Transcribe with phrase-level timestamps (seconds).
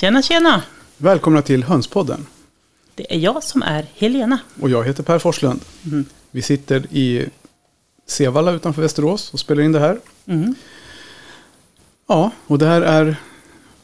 [0.00, 0.62] Tjena, tjena!
[0.96, 2.26] Välkomna till Hönspodden.
[2.94, 4.38] Det är jag som är Helena.
[4.60, 5.60] Och jag heter Per Forslund.
[5.86, 6.04] Mm.
[6.30, 7.26] Vi sitter i
[8.06, 9.98] Sevalla utanför Västerås och spelar in det här.
[10.26, 10.54] Mm.
[12.08, 13.16] Ja, och det här är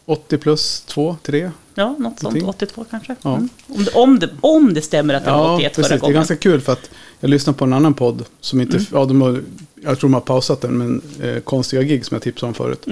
[0.04, 1.50] 80 plus 2, 3.
[1.74, 2.22] Ja, något sånt.
[2.22, 2.48] Någonting.
[2.48, 3.16] 82 kanske.
[3.22, 3.34] Ja.
[3.36, 3.48] Mm.
[3.68, 5.88] Om, det, om, det, om det stämmer att det var Ja, 81 precis.
[5.88, 6.14] förra Det är gången.
[6.14, 8.86] ganska kul för att jag lyssnade på en annan podd som inte, Mm.
[8.92, 9.42] ja, de har,
[9.82, 12.86] jag tror de har pausat den, men eh, konstiga gig som jag tipsade om förut.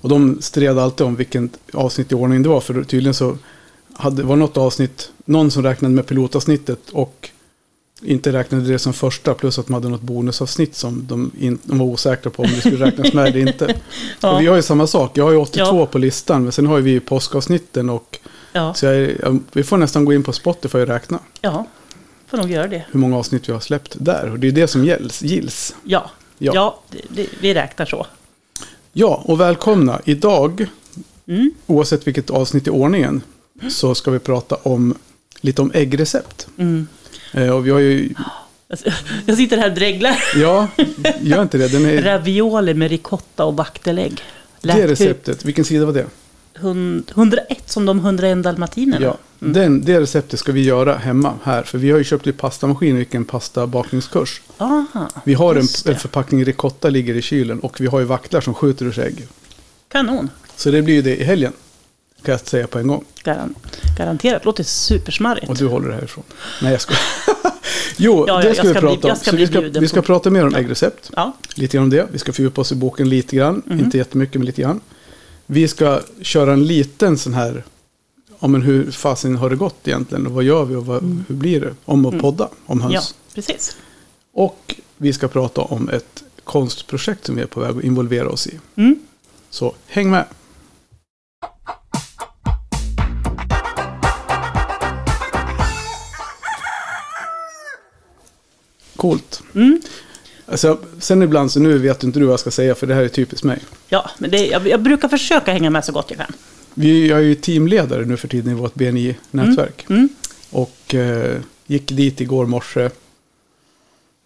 [0.00, 3.38] Och de stred alltid om vilken avsnitt i ordning det var, för tydligen så
[3.92, 7.30] hade, var något avsnitt, någon som räknade med pilotavsnittet och
[8.02, 11.78] inte räknade det som första, plus att de hade något bonusavsnitt som de, in, de
[11.78, 13.74] var osäkra på om det skulle räknas med eller inte.
[14.20, 14.32] Ja.
[14.36, 15.86] Och vi har ju samma sak, jag har ju 82 Ja.
[15.86, 18.18] på listan, men sen har ju vi påskavsnitten och
[18.52, 18.74] Ja.
[18.74, 21.66] så jag, jag, vi får nästan gå in på Spotify och räkna ja,
[22.26, 22.84] får nog göra det.
[22.92, 24.30] hur många avsnitt vi har släppt där.
[24.30, 25.74] Och det är det som gälls, gills.
[25.84, 26.52] Ja, Ja.
[26.54, 26.80] ja.
[26.90, 28.06] det, det, vi räknar så.
[28.92, 30.00] Ja, och välkomna.
[30.04, 30.66] Idag,
[31.28, 31.50] Mm.
[31.66, 33.22] oavsett vilket avsnitt i ordningen,
[33.70, 34.94] så ska vi prata om
[35.40, 36.48] lite om äggrecept.
[36.58, 36.86] Mm.
[37.32, 38.10] Eh, och vi har ju,
[39.26, 40.16] Jag sitter här och dreglar.
[40.36, 40.68] ja,
[41.20, 41.68] gör inte det.
[41.68, 44.20] Den är, Ravioli med ricotta och vaktelägg.
[44.60, 46.06] det receptet, vilken sida var det?
[46.54, 49.04] Hund- 101 som de 101 dalmatinerna.
[49.06, 51.62] Ja, den, det receptet ska vi göra hemma här.
[51.62, 54.40] För vi har ju köpt lite pastamaskin och gick en pastabakningskurs.
[54.58, 58.40] Aha, Vi har en, en förpackning ricotta ligger i kylen och vi har ju vaktlar
[58.40, 59.26] som skjuter ur sig ägg.
[59.88, 60.30] Kanon.
[60.56, 61.52] Så det blir ju det i helgen.
[62.22, 63.04] Kan jag säga på en gång.
[63.24, 63.54] Garan,
[63.98, 64.44] garanterat.
[64.44, 65.48] Låter supersmarrigt.
[65.48, 66.24] Och du håller det härifrån.
[66.62, 66.94] Nej, jag ska.
[67.96, 69.16] jo, Ja, ja, det jag ska vi ska prata bli- om.
[69.16, 70.58] ska Så vi ska, vi ska på- prata mer om Ja.
[70.58, 71.10] äggrecept.
[71.16, 72.06] Ja, Lite grann om det.
[72.12, 73.62] Vi ska fördjupa oss i boken lite grann.
[73.66, 73.80] Mhm.
[73.80, 74.80] Inte jättemycket, men lite grann.
[75.46, 77.64] Vi ska köra en liten sån här.
[78.40, 80.26] Ja, men hur fasen har det gått egentligen?
[80.26, 81.74] Och vad gör vi och vad, hur blir det?
[81.84, 82.92] Om att podda om höns.
[82.92, 83.02] Mm.
[83.02, 83.76] ja precis.
[84.32, 88.46] Och vi ska prata om ett konstprojekt som vi är på väg att involvera oss
[88.46, 88.58] i.
[88.76, 88.98] Mm.
[89.50, 90.24] Så häng med!
[98.96, 99.42] Coolt.
[99.54, 99.80] Mm.
[100.46, 103.02] Alltså, sen ibland så nu vet inte du vad jag ska säga för det här
[103.02, 103.60] är typiskt mig.
[103.88, 106.32] Ja, men det, jag, jag brukar försöka hänga med så gott jag kan.
[106.80, 109.86] Vi, jag är ju teamledare nu för tiden i vårt BNI-nätverk.
[109.90, 110.08] Mm.
[110.50, 112.90] Och eh, gick dit igår morse.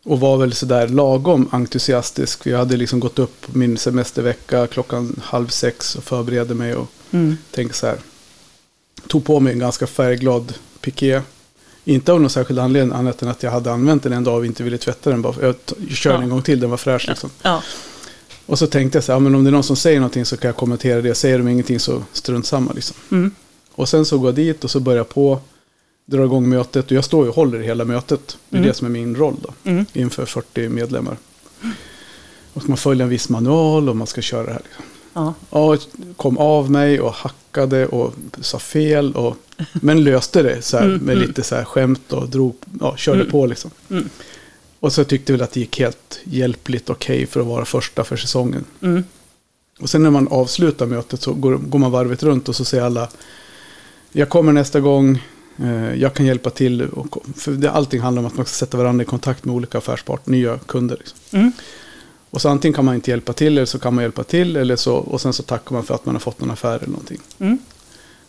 [0.04, 2.46] Och var väl sådär lagom entusiastisk.
[2.46, 7.36] Jag hade liksom gått upp min semestervecka klockan halv sex och förberedde mig och Mm.
[7.50, 7.96] tänkte så här.
[9.08, 11.20] Tog på mig en ganska färgglad piké.
[11.84, 14.46] Inte av någon särskild anledning annat än att jag hade använt den en dag och
[14.46, 15.22] inte ville tvätta den.
[15.22, 15.54] Bara, jag
[15.90, 16.22] körde Ja.
[16.22, 17.30] en gång till, den var fräsch liksom.
[17.42, 17.62] Ja,
[18.46, 20.24] Och så tänkte jag så här, ja, men om det är någon som säger någonting
[20.24, 21.14] så kan jag kommentera det.
[21.14, 22.96] Säger de ingenting så strunt samma liksom.
[23.10, 23.30] mm.
[23.74, 25.38] Och sen så går jag dit och så börjar jag på,
[26.06, 28.36] drar igång mötet och jag står ju och håller i hela mötet.
[28.48, 28.68] Det är Mm.
[28.68, 29.84] det som är min roll då, Mm.
[29.92, 31.16] inför 40 medlemmar.
[32.54, 34.62] Och man följer en viss manual och man ska köra det här.
[34.64, 34.84] Liksom.
[35.14, 35.34] ja.
[35.50, 35.76] Ja,
[36.16, 39.12] kom av mig och hackade och sa fel.
[39.16, 39.36] Och,
[39.72, 41.28] men löste det så här, Mm, med mm.
[41.28, 43.30] lite så här skämt och drog, ja, körde Mm.
[43.30, 43.70] på liksom.
[44.82, 48.16] Och så tyckte väl att det gick helt hjälpligt okej för att vara första för
[48.16, 48.64] säsongen.
[48.80, 49.04] Mm.
[49.80, 52.84] Och sen när man avslutar mötet så går, går man varvet runt och så säger
[52.84, 53.08] alla
[54.12, 55.22] Jag kommer nästa gång,
[55.58, 56.82] eh, jag kan hjälpa till.
[56.82, 59.78] Och, för det, allting handlar om att man ska sätta varandra i kontakt med olika
[59.78, 60.96] affärspartner, nya kunder.
[60.96, 61.18] Liksom.
[61.30, 61.52] Mm.
[62.30, 64.56] Och så antingen kan man inte hjälpa till eller så kan man hjälpa till.
[64.56, 66.86] Eller så, och sen så tackar man för att man har fått någon affär eller
[66.86, 67.20] någonting.
[67.38, 67.58] Mm.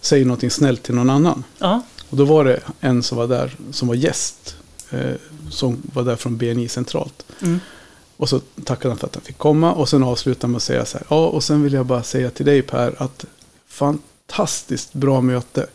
[0.02, 1.44] Säger någonting snällt till någon annan.
[1.58, 1.82] ja.
[2.10, 4.56] Och då var det en som var där, som var gäst.
[4.94, 5.16] Eh,
[5.50, 7.26] som var där från BNI centralt.
[7.42, 7.60] Mm.
[8.18, 9.74] Och så tackade han för att han fick komma.
[9.74, 11.08] Och sen avslutade med att säga så här.
[11.10, 13.26] Ja, och sen vill jag bara säga till dig Per att
[13.68, 15.68] fantastiskt bra möte.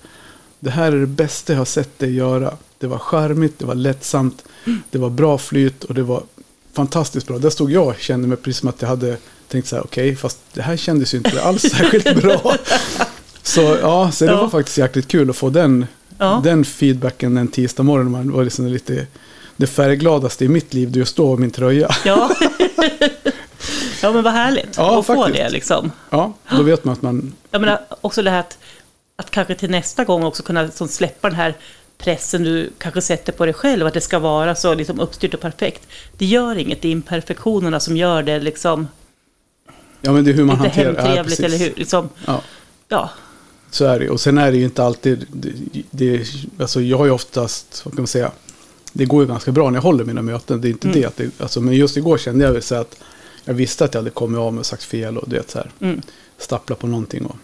[0.60, 2.54] Det här är det bästa jag har sett dig göra.
[2.78, 4.44] Det var charmigt, det var lättsamt,
[4.91, 6.22] det var bra flyt och det var
[6.72, 7.38] fantastiskt bra.
[7.38, 9.16] Där stod jag och kände mig precis som att jag hade
[9.48, 12.54] tänkt så här, okej, fast det här kändes ju inte alls särskilt bra.
[13.42, 14.41] Så ja, så det Ja.
[14.41, 15.86] var faktiskt jäkligt kul att få den,
[16.18, 16.41] Ja.
[16.44, 18.32] den feedbacken en tisdag morgon.
[18.32, 19.06] Var liksom lite
[19.56, 21.88] det färggladaste i mitt liv, just då, min tröja.
[22.04, 22.30] Ja.
[24.03, 25.36] ja, men vad härligt Ja, att få faktiskt.
[25.44, 25.92] det liksom.
[26.10, 27.32] Ja, då vet man att man...
[27.50, 28.59] Jag menar också det här att,
[29.16, 31.54] att kanske till nästa gång också kunna liksom släppa den här
[31.98, 35.41] pressen du kanske sätter på dig själv, att det ska vara så liksom uppstyrt och
[35.41, 35.88] perfekt.
[36.18, 38.88] Det gör inget, det är imperfektionerna som gör det liksom
[40.00, 41.44] Ja, men det är hur man hanterar ja, hemtrevligt, precis.
[41.44, 41.72] eller hur?
[41.76, 42.41] Liksom, Ja,
[42.88, 43.10] ja,
[43.70, 45.26] så är det Och sen är det ju inte alltid...
[45.32, 45.53] Det,
[45.91, 46.26] det,
[46.60, 48.30] alltså jag har ju oftast, vad kan man säga,
[48.92, 50.60] det går ju ganska bra när jag håller mina möten.
[50.60, 51.00] Det är inte Mm.
[51.00, 52.97] det att det, alltså, men just igår kände jag väl så att
[53.44, 55.59] jag visste att jag hade kommit av med och sagt fel och du vet så
[55.59, 56.03] här, mm,
[56.38, 57.26] stappla på någonting.
[57.26, 57.36] Och,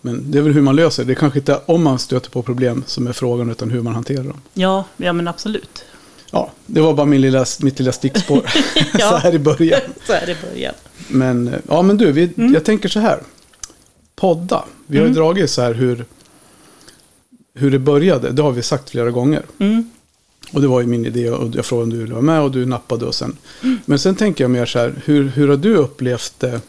[0.00, 1.12] men det är väl hur man löser det.
[1.12, 4.22] Är kanske inte om man stöter på problem som är frågan utan hur man hanterar
[4.24, 4.40] dem.
[4.54, 5.84] ja, ja men absolut.
[6.30, 8.42] Ja, det var bara min lilla, mitt lilla stickspår
[8.98, 9.08] Ja.
[9.10, 9.80] så här i början.
[10.06, 10.74] Så är det i början.
[11.08, 12.54] Men, ja, men du, vi, Mm.
[12.54, 13.20] jag tänker så här.
[14.16, 14.64] Podda.
[14.86, 15.16] Vi har ju Mm.
[15.22, 16.04] dragit så här hur,
[17.54, 18.30] hur det började.
[18.30, 19.42] Det har vi sagt flera gånger.
[19.58, 19.90] Mm.
[20.52, 22.50] Och det var ju min idé och jag frågade om du ville vara med och
[22.50, 23.36] du nappade och sen.
[23.84, 26.60] Men sen tänker jag mer så här, hur, hur har du upplevt det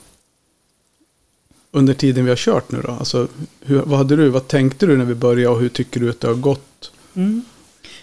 [1.72, 2.92] under tiden vi har kört nu då?
[2.92, 3.28] Alltså,
[3.62, 6.20] hur, vad hade du, vad tänkte du när vi började och hur tycker du att
[6.20, 6.92] det har gått?
[7.16, 7.42] Mm.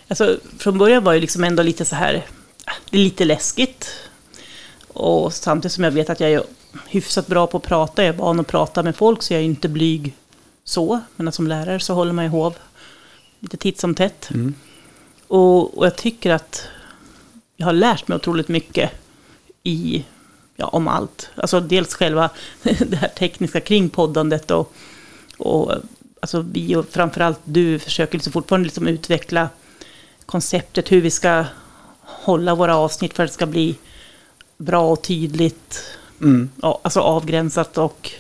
[0.08, 2.26] Alltså, från början var det liksom ändå lite så här,
[2.64, 3.86] ah, det är lite läskigt.
[4.88, 6.42] Och samtidigt som jag vet att jag är
[6.88, 9.44] hyfsat bra på att prata, jag är van att prata med folk, så jag är
[9.44, 10.14] inte blyg
[10.64, 11.00] så.
[11.16, 12.54] Men som lärare så håller man i hov
[13.40, 14.30] lite titt som tätt.
[14.30, 14.54] Mm.
[15.28, 16.68] Och, och jag tycker att
[17.56, 18.90] jag har lärt mig otroligt mycket
[19.62, 20.04] i,
[20.56, 21.30] ja, om allt.
[21.34, 22.30] Alltså dels själva
[22.62, 24.72] det här tekniska kring poddandet och,
[25.38, 25.72] och
[26.20, 29.48] alltså vi och framförallt du försöker liksom fortfarande liksom utveckla
[30.26, 31.44] konceptet hur vi ska
[32.00, 33.76] hålla våra avsnitt för att det ska bli
[34.56, 36.48] bra och tydligt, Mm.
[36.62, 38.10] ja, alltså avgränsat och,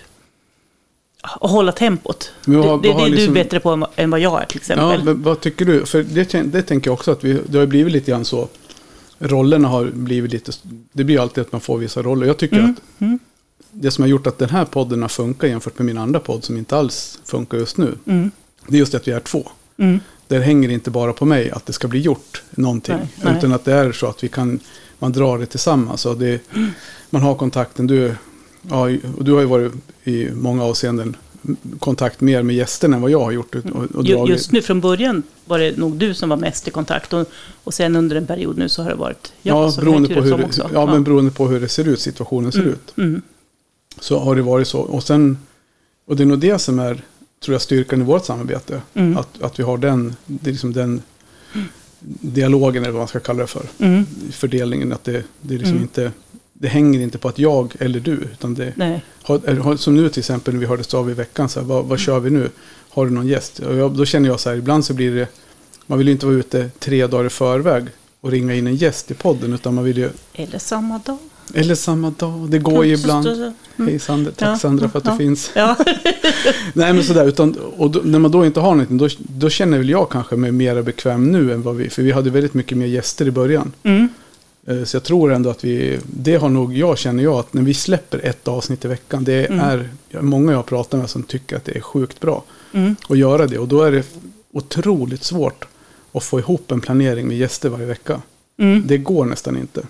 [1.38, 2.30] och hålla tempot.
[2.44, 5.02] Vad- det det, vad är liksom- du bättre på än, vad jag är till exempel.
[5.06, 5.86] Ja, vad tycker du?
[5.86, 8.48] För det, det tänker jag också att vi, det har blivit lite grann så.
[9.18, 10.52] Rollerna har blivit lite,
[10.92, 12.26] det blir alltid att man får vissa roller.
[12.26, 13.18] Jag tycker Mm, att mm,
[13.70, 16.44] det som har gjort att den här podden har funkat jämfört med min andra podd
[16.44, 17.94] som inte alls funkar just nu.
[18.06, 18.30] mm,
[18.68, 19.48] Det är just att vi är två.
[19.76, 20.00] mm.
[20.28, 22.96] Det hänger inte bara på mig att det ska bli gjort någonting.
[22.96, 23.34] Nej, nej.
[23.38, 24.58] Utan att det är så att vi kan,
[24.98, 26.06] man drar det tillsammans.
[26.06, 26.40] Och det,
[27.10, 27.86] man har kontakten.
[27.86, 28.14] Du,
[28.70, 28.80] ja,
[29.16, 29.72] och du har ju varit
[30.04, 31.16] i många avseenden
[31.78, 33.54] kontakt mer med gästerna än vad jag har gjort.
[33.54, 33.64] Och,
[33.94, 37.12] och dragit- Just nu från början var det nog du som var mest i kontakt
[37.12, 37.28] och,
[37.64, 40.20] och sen under en period nu så har det varit jag Ja, som beroende på,
[40.20, 40.70] hur som också.
[40.72, 42.92] ja, men beroende på hur det ser ut, situationen ser Mm, ut.
[42.98, 43.22] mm,
[44.00, 44.80] Så har det varit så.
[44.80, 45.38] Och sen,
[46.06, 47.02] och det är nog det som är,
[47.44, 48.82] tror jag, styrkan i vårt samarbete.
[48.94, 49.16] Mm.
[49.16, 51.02] Att, att vi har den, det är liksom den
[52.20, 53.62] dialogen, eller vad man ska kalla det för.
[53.78, 55.82] mm, Fördelningen, att det, det liksom Mm.
[55.82, 56.12] inte,
[56.52, 58.72] det hänger inte på att jag eller du, utan det,
[59.62, 61.98] har, som nu till exempel när vi hördes av i veckan, så här, vad, vad
[61.98, 62.50] kör vi nu?
[62.90, 63.58] Har du någon gäst?
[63.58, 65.28] Och jag, då känner jag så här, ibland så blir det,
[65.86, 67.84] man vill ju inte vara ute tre dagar i förväg
[68.20, 71.18] och ringa in en gäst i podden, utan man vill ju, eller samma dag.
[71.54, 73.26] Eller samma dag, det går ju ibland.
[73.26, 73.52] Mm.
[73.76, 75.10] Hej Sandra, tack Ja, Sandra för att ja.
[75.12, 75.50] du finns.
[75.54, 75.76] Ja,
[76.72, 79.78] Nej men sådär, utan, och då, när man då inte har någonting, då, då känner
[79.78, 82.78] väl jag kanske mig mer bekväm nu än vad vi, för vi hade väldigt mycket
[82.78, 83.72] mer gäster i början.
[83.82, 84.08] mm,
[84.66, 87.62] Eh, Så jag tror ändå att vi, det har nog jag känner jag att när
[87.62, 89.60] vi släpper ett avsnitt i veckan, det Mm.
[89.60, 89.88] är
[90.20, 93.58] många jag pratar med som tycker att det är sjukt bra mm, att göra det.
[93.58, 94.02] Och då är det
[94.52, 95.64] otroligt svårt
[96.12, 98.22] att få ihop en planering med gäster varje vecka.
[98.58, 98.82] mm.
[98.86, 99.82] Det går nästan inte.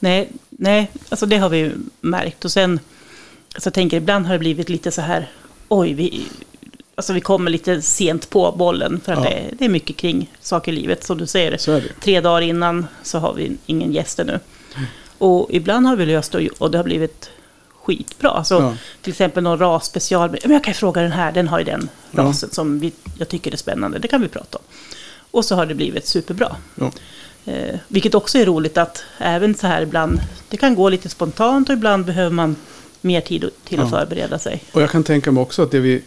[0.00, 2.44] Nej, nej, alltså det har vi ju märkt.
[2.44, 2.80] Och sen,
[3.54, 5.30] alltså jag tänker ibland har det blivit lite så här,
[5.68, 6.26] oj, vi,
[6.94, 9.00] alltså vi kommer lite sent på bollen.
[9.04, 9.30] För att Ja.
[9.30, 11.56] det, det är mycket kring saker i livet, som du säger.
[11.56, 11.80] Så.
[12.00, 14.40] Tre dagar innan så har vi ingen gäster nu.
[15.18, 17.30] Och ibland har vi löst det och det har blivit
[17.74, 18.30] skitbra.
[18.30, 18.74] Alltså, Ja.
[19.02, 20.30] Till exempel någon rasspecial.
[20.42, 22.22] Men jag kan fråga den här, den har ju den Ja.
[22.22, 23.98] rasen som vi, jag tycker är spännande.
[23.98, 24.64] Det kan vi prata om.
[25.30, 26.56] Och så har det blivit superbra.
[26.74, 26.90] Ja.
[27.44, 31.68] Eh, vilket också är roligt att även så här ibland, det kan gå lite spontant
[31.68, 32.56] och ibland behöver man
[33.00, 33.98] mer tid till att Ja.
[33.98, 34.62] förbereda sig.
[34.72, 36.02] Och jag kan tänka mig också att det vi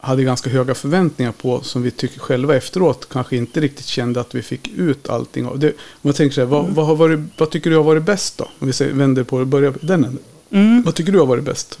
[0.00, 4.34] hade ganska höga förväntningar på som vi tycker själva efteråt kanske inte riktigt kände att
[4.34, 5.58] vi fick ut allting av.
[5.58, 8.02] Det, om jag tänker så här, vad, vad, har varit, vad tycker du har varit
[8.02, 8.44] bäst då?
[8.58, 10.18] Om vi säger, vänder på det, börjar på den änden.
[10.50, 10.82] Mm.
[10.82, 11.78] Vad tycker du har varit bäst?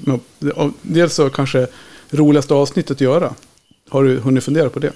[0.82, 1.66] Dels så kanske
[2.10, 3.34] roligaste avsnittet att göra.
[3.88, 4.92] Har du hunnit fundera på det?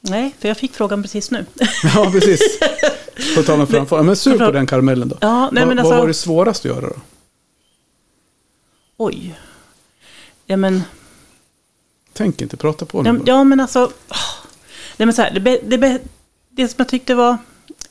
[0.00, 1.46] Nej, för jag fick frågan precis nu.
[1.94, 2.58] Ja, precis.
[3.36, 3.96] På tal om framför.
[3.96, 5.16] Ja, Men sug på den karamellen då.
[5.20, 6.96] Ja, nej, vad, men vad alltså, var det svårast att göra då?
[8.96, 9.38] oj.
[10.46, 10.82] Ja, men,
[12.12, 13.22] Tänk inte, prata på nu ja, bara.
[13.26, 13.92] ja, men alltså,
[14.96, 15.98] nej, men så här, det, be- det, be-
[16.50, 17.36] det som jag tyckte var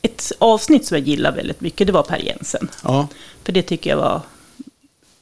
[0.02, 2.70] ett avsnitt som jag gillar väldigt mycket, det var Per Jensen.
[2.84, 3.08] Ja,
[3.44, 4.22] För det tycker jag var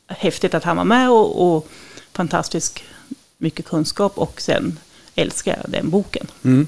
[0.07, 1.67] häftigt att han var med och, och
[2.13, 2.79] fantastiskt
[3.37, 4.17] mycket kunskap.
[4.17, 4.79] Och sen
[5.15, 6.27] älskar jag den boken.
[6.43, 6.67] mm.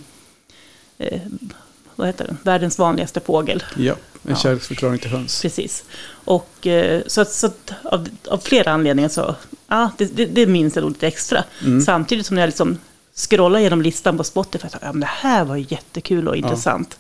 [1.96, 2.38] Vad heter den?
[2.44, 3.64] Världens vanligaste fågel.
[3.78, 3.94] ja.
[3.94, 3.98] en
[4.32, 4.36] Ja.
[4.36, 5.42] kärleksförklaring till höns.
[5.42, 5.84] Precis.
[6.26, 9.36] Och eh, så, att- så att av, av flera anledningar så,
[9.68, 11.44] ja, det, det, det minns jag nog lite extra.
[11.64, 11.82] Mm.
[11.82, 12.78] Samtidigt som jag liksom
[13.16, 17.00] scrollar genom listan på Spotify, så, ja, men det här var ju jättekul och intressant.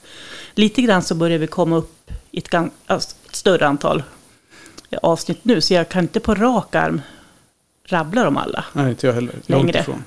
[0.56, 2.54] Lite grann så börjar vi komma upp i ett,
[2.88, 4.04] ett större antal
[5.02, 7.02] avsnitt nu, så jag kan inte på rak arm
[7.86, 8.66] rabbla dem alla.
[8.74, 9.36] Nej, inte jag heller.
[9.46, 9.80] Långt Längre.
[9.80, 10.04] ifrån.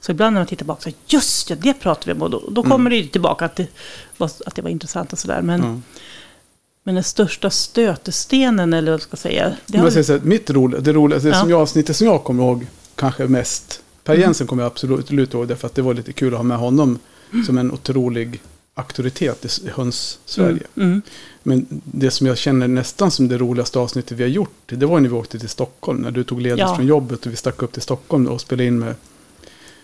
[0.00, 2.22] Så ibland när man tittar tillbaka, så just det, det pratar vi om.
[2.22, 2.70] Och då, då Mm.
[2.70, 3.66] kommer det ju tillbaka att det,
[4.16, 5.42] var, att det var intressant och sådär.
[5.42, 5.80] Men, Ja.
[6.84, 9.56] men den största stötestenen, eller vad jag ska säga.
[9.66, 11.40] Det har, jag här, mitt roliga, det roliga, det Ja.
[11.40, 13.82] som jag, avsnittet som jag kommer ihåg kanske mest.
[14.04, 14.22] Per Mm.
[14.22, 16.98] Jensen kommer jag absolut ihåg därför att det var lite kul att ha med honom
[17.46, 18.40] som en otrolig
[18.74, 20.62] auktoritet i höns-Sverige.
[20.76, 21.02] Mm.
[21.42, 25.00] Men det som jag känner nästan som det roligaste avsnittet vi har gjort, det var
[25.00, 25.98] när vi åkte till Stockholm.
[26.02, 26.76] När du tog ledigt Ja.
[26.76, 28.94] från jobbet och vi stack upp till Stockholm och spelade in med,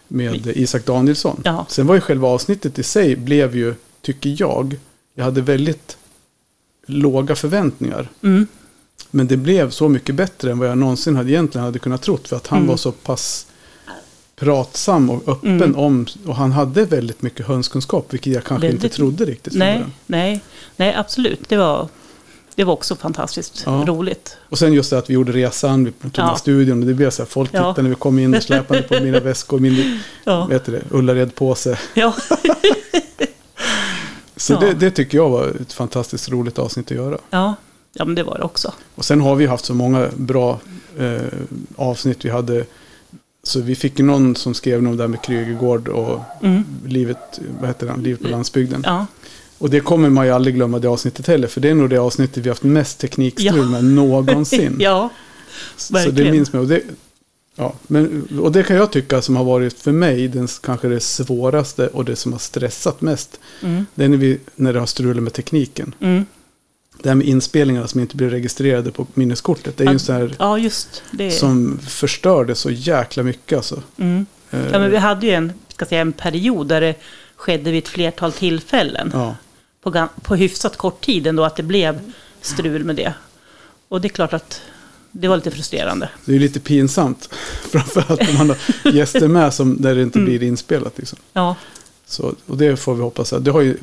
[0.08, 1.40] med Isak Danielsson.
[1.44, 1.66] Ja.
[1.68, 4.76] Sen var ju själva avsnittet i sig, blev ju, tycker jag,
[5.14, 5.96] jag hade väldigt
[6.86, 8.08] låga förväntningar.
[8.22, 8.46] Mm.
[9.10, 12.28] Men det blev så mycket bättre än vad jag någonsin hade egentligen hade kunnat trott.
[12.28, 12.68] För att han Mm.
[12.68, 13.46] var så pass
[14.36, 15.76] pratsam och öppen Mm.
[15.76, 18.92] om, och han hade väldigt mycket hönskunskap, vilket jag kanske inte Väldigt.
[18.92, 20.40] trodde riktigt Nej, nej,
[20.76, 21.48] nej, absolut.
[21.48, 21.88] Det var,
[22.56, 23.84] det var också fantastiskt Ja.
[23.86, 24.36] roligt.
[24.48, 26.26] Och sen just det att vi gjorde resan, vi tog Ja.
[26.30, 27.58] med studion och det blev så här, folk Ja.
[27.58, 30.82] tittade när vi kom in och släpade på mina väskor, min Ja, vet du det,
[30.90, 31.78] Ullared-påse.
[31.94, 32.14] ja.
[34.36, 34.58] Så Ja.
[34.60, 37.18] det, det tycker jag var ett fantastiskt roligt avsnitt att göra.
[37.30, 37.54] ja.
[37.92, 38.72] ja men det var det också.
[38.94, 40.60] Och sen har vi haft så många bra
[40.98, 41.16] eh,
[41.76, 42.25] avsnitt.
[42.25, 42.64] Vi hade,
[43.42, 46.64] så vi fick någon som skrev om det här med Krügergård och Mm.
[46.86, 48.82] livet, vad heter det, livet på landsbygden.
[48.86, 49.06] Ja,
[49.58, 51.48] Och det kommer man ju aldrig glömma det avsnittet heller.
[51.48, 53.64] För det är nog det avsnittet vi haft mest teknikstrul Ja.
[53.64, 54.76] med någonsin.
[54.80, 55.10] ja,
[55.76, 56.32] Så det verkligen.
[56.32, 56.62] minns man.
[56.62, 56.82] Och det,
[57.56, 61.00] ja, men, och det kan jag tycka som har varit för mig den, kanske det
[61.00, 63.40] svåraste och det som har stressat mest.
[63.62, 63.86] Mm.
[63.94, 65.94] Det är när, vi, när det har strulat med tekniken.
[66.00, 66.26] Mm.
[67.02, 69.76] Det här med inspelningarna som inte blir registrerade på minneskortet.
[69.76, 71.30] Det är ju en sån här Ja, just det.
[71.30, 73.82] som förstörde så jäkla mycket alltså.
[73.96, 74.26] Mm.
[74.50, 76.94] Eh, Ja, men vi hade ju en, ska säga, en period där det
[77.36, 79.10] skedde vid ett flertal tillfällen.
[79.14, 79.34] ja.
[79.93, 83.14] På, på hyfsat kort tid ändå att det blev strul med det.
[83.88, 84.61] Och det är klart att
[85.12, 86.09] det var lite frustrerande.
[86.25, 87.28] Det är lite pinsamt.
[87.71, 90.99] Framförallt om man har gäster med som, där det inte blir inspelat.
[90.99, 91.19] Liksom.
[91.33, 91.57] Ja,
[92.07, 93.76] Så, och det får vi hoppas att, det har ju,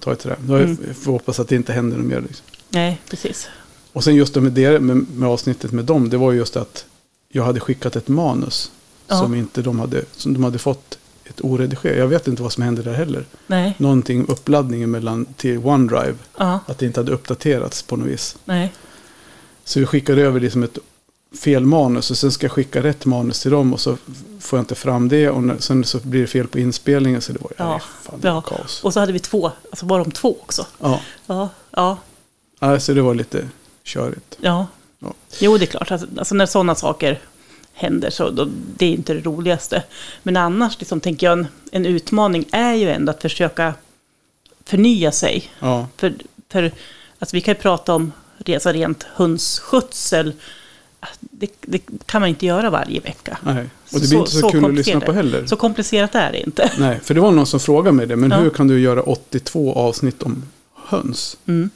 [0.00, 0.94] ta ett trä, det har ju, Mm.
[0.94, 2.20] får hoppas att det inte händer något mer.
[2.20, 2.46] Liksom.
[2.68, 3.48] nej, precis.
[3.92, 6.56] Och sen just det med, det, med, med avsnittet med dem, det var ju just
[6.56, 6.84] att
[7.28, 8.70] jag hade skickat ett manus
[9.10, 9.18] Ja.
[9.18, 11.98] som inte de hade, som de hade fått ett oredigerat.
[11.98, 13.24] Jag vet inte vad som hände där heller.
[13.46, 18.36] Nej, Någonting uppladdningen mellan till OneDrive, ja, att det inte hade uppdaterats på något vis.
[18.44, 18.72] nej.
[19.64, 20.78] Så vi skickade över det som ett
[21.44, 23.96] fel manus och sen ska jag skicka rätt manus till dem och så
[24.40, 27.32] får jag inte fram det och när, sen så blir det fel på inspelningen så
[27.32, 28.40] det var Ja, ja, fan, ja.
[28.40, 28.84] kaos.
[28.84, 30.66] Och så hade vi två, alltså var de två också.
[30.80, 31.98] Ja, Ja, ja,
[32.58, 33.48] alltså det var lite
[33.84, 34.36] körigt.
[34.40, 34.66] ja.
[34.98, 35.12] Ja.
[35.38, 35.90] Jo, det är klart.
[35.90, 37.20] Alltså, alltså när sådana saker
[37.78, 39.82] händer så då, det är inte det roligaste.
[40.22, 43.74] Men annars liksom, tänker jag en, en utmaning är ju ändå att försöka
[44.64, 45.50] förnya sig.
[45.60, 46.14] Ja, För,
[46.48, 46.72] för
[47.18, 50.32] alltså, vi kan ju prata om resa rent hundsskötsel.
[51.20, 53.38] Det, det kan man inte göra varje vecka.
[53.42, 53.66] nej.
[53.92, 55.46] Och det Så- blir inte så, så kul att lyssna på heller.
[55.46, 56.72] Så komplicerat är det inte.
[56.78, 58.16] Nej, för det var någon som frågade mig det.
[58.16, 58.36] Men Ja.
[58.36, 60.42] hur kan du göra 82 avsnitt om
[60.74, 61.36] höns?
[61.46, 61.70] Mm.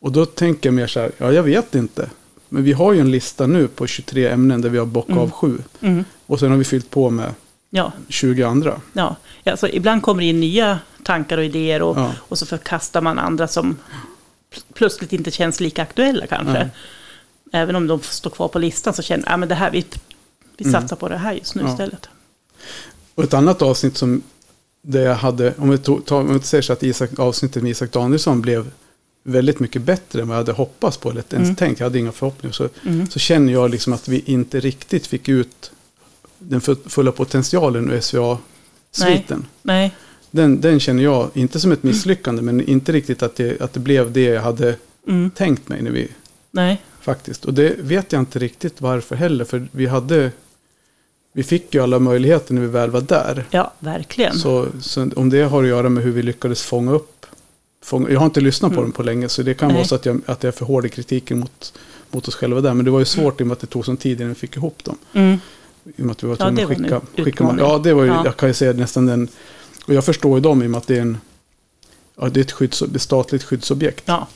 [0.00, 2.10] Och då tänker jag mer så här, ja jag vet inte.
[2.48, 5.22] Men vi har ju en lista nu på 23 ämnen där vi har bockat Mm.
[5.22, 5.58] av sju.
[5.80, 6.04] Mm.
[6.26, 7.34] Och sen har vi fyllt på med
[7.70, 8.80] Ja, 20 andra.
[8.92, 9.16] ja.
[9.44, 12.12] Alltså, ibland kommer det in nya tankar och idéer och, Ja.
[12.18, 13.76] och så förkastar man andra som
[14.54, 16.52] pl- plötsligt inte känns lika aktuella kanske.
[16.52, 16.68] Nej.
[17.52, 19.84] Även om de står kvar på listan så känner jag att det här, vi,
[20.56, 20.80] vi Mm.
[20.80, 21.70] satsar på det här just nu Ja.
[21.72, 22.08] istället.
[23.14, 24.22] Och ett annat avsnitt som
[24.82, 27.70] det jag hade, om vi tog, tar, om vi säger så att Isak, avsnittet med
[27.70, 28.70] Isak Danielsson blev
[29.28, 31.56] väldigt mycket bättre än vad jag hade hoppats på eller ens Mm.
[31.56, 31.80] tänkt.
[31.80, 32.52] Jag hade inga förhoppningar.
[32.52, 33.06] Så, Mm.
[33.10, 35.70] så känner jag liksom att vi inte riktigt fick ut
[36.38, 39.46] den fu- fulla potentialen ur SVA-sviten.
[39.62, 39.94] Nej,
[40.30, 43.80] Den, den känner jag, inte som ett misslyckande, men inte riktigt att det, att det
[43.80, 44.76] blev det jag hade
[45.08, 45.30] mm.
[45.30, 46.08] tänkt mig när vi
[46.50, 47.44] nej, faktiskt.
[47.44, 50.32] Och det vet jag inte riktigt varför heller, för vi hade,
[51.32, 53.44] vi fick ju alla möjligheter när vi väl var där.
[53.50, 54.38] ja, verkligen.
[54.38, 57.26] Så, så om det har att göra med hur vi lyckades fånga upp,
[57.90, 58.84] jag har inte lyssnat på Mm.
[58.84, 59.76] den på länge, så det kan Nej.
[59.76, 61.72] vara så att jag, att jag är för hård i kritiken mot,
[62.10, 62.74] mot oss själva där.
[62.74, 64.34] Men det var ju svårt i och med att det tog sån tid innan vi
[64.34, 64.96] fick ihop dem.
[65.12, 65.38] Mm.
[65.84, 67.64] I och med att vi var Ja, tvungna det att skicka, skicka utmaning.
[67.64, 68.22] Ja, det var ju, Ja.
[68.24, 69.28] jag kan ju säga nästan den.
[69.86, 71.18] Och jag förstår ju dem i och med att det är en
[72.20, 74.02] ja, det är ett skydds, ett statligt skyddsobjekt.
[74.06, 74.26] Ja,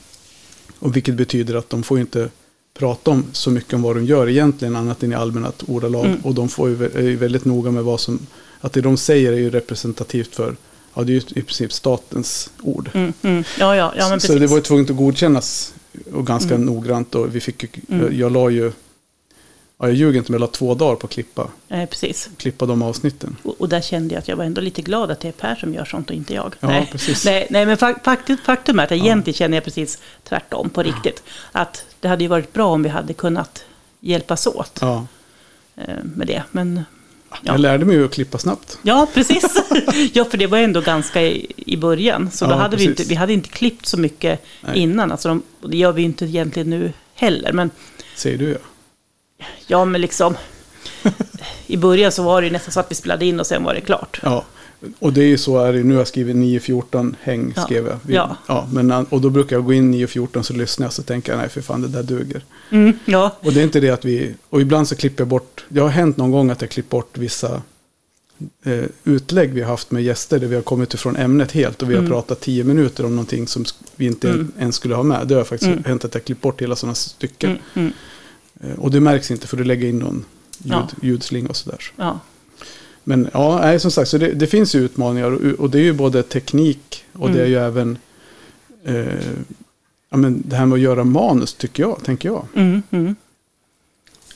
[0.78, 2.28] Och vilket betyder att de får ju inte
[2.78, 6.06] prata om så mycket om vad de gör egentligen annat än i allmänna ordalag.
[6.06, 6.18] Mm.
[6.20, 8.18] Och de får ju, är ju väldigt noga med vad som,
[8.61, 10.56] att det de säger är ju representativt för,
[10.94, 12.90] ja det är ju i princip statens ord.
[12.94, 13.44] mm, mm.
[13.58, 14.40] ja, ja, ja men så precis.
[14.40, 15.75] det var ju tvunget att godkännas
[16.12, 16.66] och ganska Mm.
[16.66, 18.00] noggrant och vi fick ju, Mm.
[18.02, 18.72] jag, jag la ju,
[19.78, 22.30] ja jag ljuger inte men jag la två dagar på att klippa, Nej, precis.
[22.37, 23.37] klippa de avsnitten.
[23.42, 25.54] Och, och där kände jag att jag var ändå lite glad att det är Per
[25.56, 26.54] som gör sånt och inte jag.
[26.61, 26.88] Ja, nej.
[26.92, 27.25] precis.
[27.25, 29.04] Nej, nej, men fak- faktum, faktum är att jag Ja.
[29.04, 31.22] egentligen känner jag precis tvärtom på riktigt.
[31.52, 33.64] Att det hade ju varit bra om vi hade kunnat
[34.00, 35.06] hjälpas åt Ja.
[35.76, 36.42] eh, med det.
[36.50, 36.84] Men
[37.42, 37.52] Ja.
[37.52, 38.78] Jag lärde mig ju att klippa snabbt.
[38.82, 39.44] ja, precis.
[40.12, 42.30] ja, för det var ändå ganska i, i början.
[42.30, 44.78] Så då Ja, hade vi, inte, vi hade inte klippt så mycket Nej.
[44.78, 45.12] innan.
[45.12, 47.52] Alltså de, det gör vi inte egentligen nu heller.
[47.52, 47.70] Men
[48.16, 48.58] Säger du ja.
[49.66, 50.36] ja, men liksom...
[51.66, 53.74] I början så var det ju nästan så att vi spelade in och sen var
[53.74, 54.20] det klart.
[54.22, 54.44] Ja,
[54.98, 57.62] Och det är ju så är det, nu har jag skrivit 9.14 häng, Ja.
[57.62, 57.98] skrev jag.
[58.02, 58.36] Vi- Ja.
[58.46, 61.38] ja men, och då brukar jag gå in 9.14 så lyssnar jag så tänker jag
[61.38, 62.44] nej för fan det där duger.
[62.70, 63.36] Mm, ja.
[63.40, 65.88] Och det är inte det att vi, och ibland så klipper jag bort, det har
[65.88, 67.62] hänt någon gång att jag klippt bort vissa
[68.64, 71.90] eh, utlägg vi har haft med gäster där vi har kommit ifrån ämnet helt och
[71.90, 72.10] vi har Mm.
[72.12, 73.64] pratat 10 minuter om någonting som
[73.96, 74.52] vi inte Mm.
[74.58, 75.28] ens skulle ha med.
[75.28, 75.84] Det har faktiskt Mm.
[75.84, 77.50] hänt att jag klippt bort hela sådana stycken.
[77.50, 77.92] Mm, mm,
[78.60, 80.24] Eh, Och det märks inte för du lägger in någon
[80.58, 80.88] ljud, Ja.
[81.02, 81.78] ljudslinga och sådär.
[81.96, 82.20] ja.
[83.04, 85.82] Men ja, nej, som sagt, så det, det finns ju utmaningar och, och det är
[85.82, 87.50] ju både teknik och det är Mm.
[87.52, 87.99] ju även
[88.85, 89.37] eh,
[90.11, 92.47] ja, men det här med att göra manus tycker jag, tänker jag.
[92.54, 93.16] Mm, mm.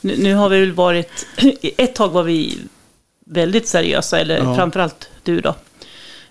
[0.00, 1.26] Nu, nu har vi väl varit,
[1.76, 2.58] ett tag var vi
[3.24, 4.54] väldigt seriösa, eller Ja.
[4.56, 5.54] framförallt du då.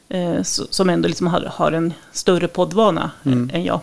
[0.09, 3.49] Eh, som ändå liksom har, har en större poddvana Mm.
[3.53, 3.79] än jag.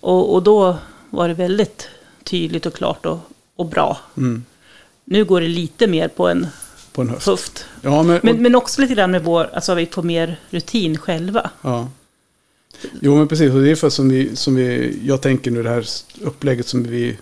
[0.00, 0.76] Och, och då
[1.10, 1.88] var det väldigt
[2.24, 3.18] tydligt och klart och,
[3.56, 3.98] och bra.
[4.16, 4.44] Mm,
[5.04, 6.46] Nu går det lite mer på en
[6.92, 7.64] på en höft.
[7.82, 11.50] Ja, men, Men, men också lite grann med vår, alltså vi får mer rutin själva.
[11.62, 11.88] ja.
[13.00, 13.52] Jo, men precis.
[13.52, 15.86] Och det är för som vi, som vi, jag tänker nu det här
[16.22, 17.18] upplägget som vi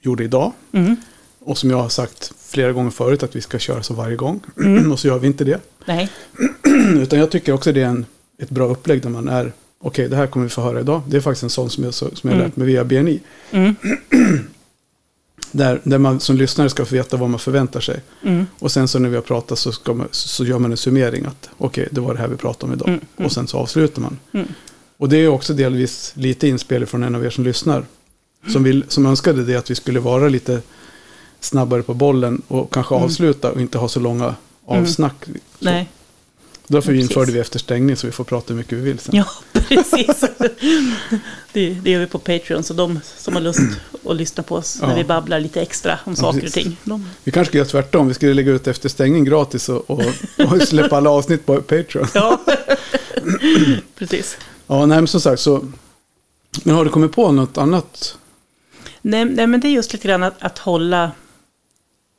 [0.00, 0.52] gjorde idag.
[0.72, 0.96] Mm.
[1.40, 4.40] Och som jag har sagt flera gånger förut att vi ska köra så varje gång.
[4.56, 4.92] Mm.
[4.92, 5.60] och så gör vi inte det.
[5.84, 6.10] Nej,
[7.02, 8.06] Utan jag tycker också det är en,
[8.38, 11.02] ett bra upplägg där man är, okej det här kommer vi få höra idag.
[11.08, 12.44] Det är faktiskt en sån som jag, som jag Mm.
[12.46, 13.20] lärt mig via BNI.
[13.50, 13.74] mm.
[15.52, 18.00] Där, där man som lyssnare ska få veta vad man förväntar sig.
[18.22, 18.46] Mm.
[18.58, 21.48] Och sen så när vi har pratat så, man, så gör man en summering att
[21.58, 22.88] okej, det var det här vi pratade om idag.
[22.88, 23.26] Mm, mm.
[23.26, 24.18] Och sen så avslutar man.
[24.32, 24.46] Mm.
[24.96, 27.84] Och det är också delvis lite inspel från en av er som lyssnar.
[28.52, 30.60] Som, vill, som önskade det att vi skulle vara lite
[31.40, 33.04] snabbare på bollen och kanske Mm.
[33.04, 34.34] avsluta och inte ha så långa
[34.66, 35.14] avsnack.
[35.24, 35.30] Så.
[35.58, 35.88] nej.
[36.70, 39.16] Därför Ja, införde vi efter stängning så vi får prata hur mycket vi vill sen.
[39.16, 40.24] Ja, precis.
[41.52, 43.60] Det, det gör vi på Patreon, så de som har lust
[44.08, 44.94] att lyssna på oss när Ja.
[44.96, 46.64] vi babblar lite extra om Ja, saker och precis.
[46.64, 46.76] ting.
[46.84, 48.08] De, Vi kanske ska göra tvärtom.
[48.08, 50.02] Vi skulle lägga ut efter stängning gratis och, och,
[50.38, 52.06] och släppa alla avsnitt på Patreon.
[52.14, 52.40] ja,
[53.98, 54.36] precis.
[54.66, 55.64] Ja, nej men som sagt så.
[56.64, 58.18] Men har du kommit på något annat?
[59.02, 61.10] Nej, nej, men det är just lite grann att, att hålla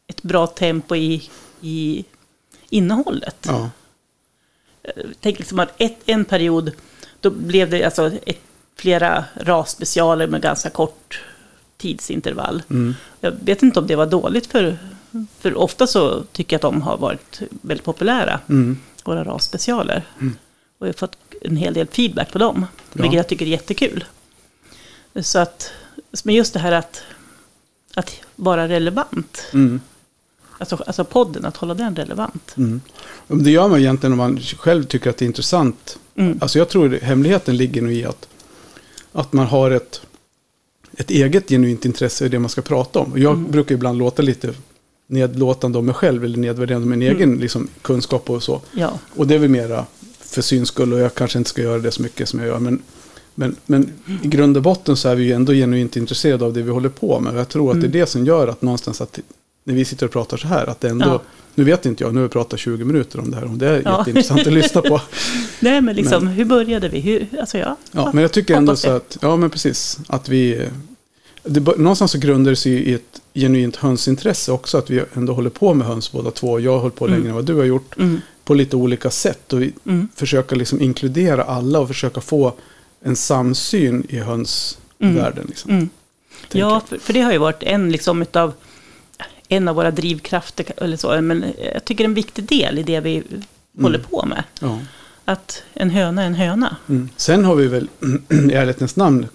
[0.07, 1.29] ett bra tempo i,
[1.61, 2.05] i
[2.69, 3.35] innehållet.
[3.47, 3.69] Ja.
[5.21, 6.71] Tänk liksom att ett, en period,
[7.21, 8.37] då blev det alltså ett,
[8.75, 11.21] flera RAS-specialer med ganska kort
[11.77, 12.61] tidsintervall.
[12.69, 12.95] Mm.
[13.21, 14.77] Jag vet inte om det var dåligt, för,
[15.39, 18.77] för ofta så tycker jag att de har varit väldigt populära, Mm.
[19.03, 20.03] våra RAS-specialer.
[20.77, 23.01] Och jag har fått en hel del feedback på dem, Ja.
[23.01, 24.03] vilket jag tycker är jättekul.
[25.21, 25.71] Så att,
[26.23, 27.03] men just det här att,
[27.95, 29.81] att vara relevant, Mm.
[30.59, 32.53] Alltså, alltså podden, att hålla den relevant.
[32.57, 32.81] Mm.
[33.27, 35.99] Det gör man egentligen om man själv tycker att det är intressant.
[36.15, 36.37] Mm.
[36.41, 38.27] Alltså jag tror det- hemligheten ligger nog i att,
[39.11, 40.01] att man har ett,
[40.97, 43.11] ett eget genuint intresse i det man ska prata om.
[43.11, 43.51] Och jag Mm.
[43.51, 44.53] brukar ibland låta lite
[45.07, 47.15] nedlåtande om mig själv eller nedvärderande om min Mm.
[47.15, 48.61] egen liksom, kunskap och så.
[48.71, 49.85] Ja, Och det är väl mera
[50.19, 52.59] för syns skull och jag kanske inte ska göra det så mycket som jag gör.
[52.59, 52.81] Men,
[53.35, 53.91] men, men
[54.23, 56.89] i grund och botten så är vi ju ändå genuint intresserade av det vi håller
[56.89, 57.35] på med.
[57.35, 57.91] Jag tror att Mm.
[57.91, 59.19] det är det som gör att någonstans att
[59.63, 61.21] när vi sitter och pratar så här, att det ändå, Ja.
[61.55, 63.67] nu vet inte jag, nu har vi pratat 20 minuter om det här, om det
[63.67, 63.97] är Ja.
[63.97, 65.01] jätteintressant att lyssna på.
[65.59, 66.99] nej men liksom, hur började vi?
[66.99, 70.67] Hur, alltså ja, Ja, men jag tycker ändå så att, ja men precis, att vi,
[71.43, 75.49] det, någonstans så grundar det sig i ett genuint hönsintresse också, att vi ändå håller
[75.49, 76.59] på med höns båda två.
[76.59, 77.17] Jag har hållit på Mm.
[77.19, 79.53] längre än vad du har gjort, Mm, på lite olika sätt.
[79.53, 82.53] Och vi mm, försöka liksom inkludera alla och försöka få
[83.03, 85.45] en samsyn i hönsvärlden.
[85.47, 85.89] Liksom, mm.
[86.51, 88.53] Ja, för, för det har ju varit en, liksom, utav,
[89.49, 93.23] en av våra drivkrafter, eller så, men jag tycker en viktig del i det vi
[93.81, 94.43] håller på med.
[94.61, 94.79] ja.
[95.25, 96.77] Att en höna är en höna.
[96.89, 97.09] Mm.
[97.17, 97.87] Sen har vi väl
[98.29, 99.27] i ärlighetens namn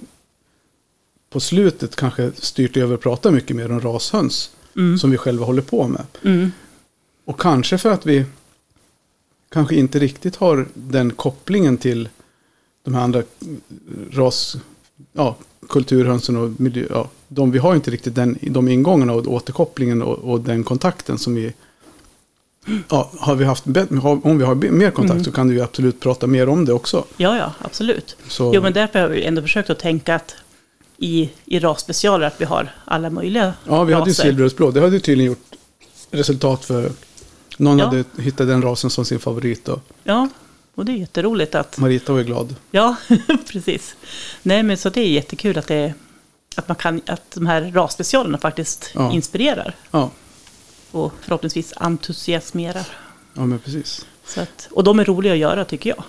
[1.30, 4.98] på slutet kanske styrt över och pratat mycket mer om rashöns Mm.
[4.98, 6.04] som vi själva håller på med.
[6.24, 6.52] Mm.
[7.24, 8.24] Och kanske för att vi
[9.50, 12.08] kanske inte riktigt har den kopplingen till
[12.84, 13.22] de här andra
[14.12, 14.56] ras,
[15.12, 15.36] ja,
[15.74, 20.18] kulturhönsen och miljö, ja, de, vi har inte riktigt den, de ingångarna och återkopplingen och,
[20.18, 21.52] och den kontakten som vi
[22.88, 25.24] Ja, har vi haft, om vi har mer kontakt Mm.
[25.24, 27.04] så kan du ju absolut prata mer om det också.
[27.16, 28.16] Ja, ja, absolut.
[28.28, 30.34] Så, Jo, men därför har vi ändå försökt att tänka att
[30.98, 34.22] i, i rasspecialer att vi har alla möjliga ja, vi hade ju raser.
[34.22, 34.70] silverrödsblå.
[34.70, 35.44] Det hade tydligen gjort
[36.10, 36.90] resultat för
[37.58, 37.84] någon Ja.
[37.84, 40.28] hade hittat den rasen som sin favorit och Ja,
[40.74, 41.78] och det är jätteroligt att...
[41.78, 42.54] Marita var ju glad.
[42.70, 42.96] Ja,
[43.52, 43.96] precis.
[44.42, 45.94] Nej, men så det är jättekul att, det,
[46.56, 49.12] att, man kan, att de här rasspecialerna faktiskt Ja.
[49.12, 50.10] inspirerar Ja,
[50.90, 52.86] och förhoppningsvis entusiasmerar.
[53.34, 54.06] ja men precis.
[54.26, 56.04] Så att, och de är roliga att göra tycker jag.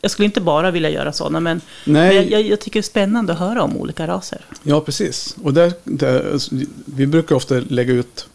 [0.00, 2.90] Jag skulle inte bara vilja göra sådana, men, Nej, men jag, jag, tycker det är
[2.90, 4.44] spännande att höra om olika raser.
[4.62, 5.36] Ja, precis.
[5.42, 6.38] Och där, där,
[6.84, 8.28] vi brukar ofta lägga ut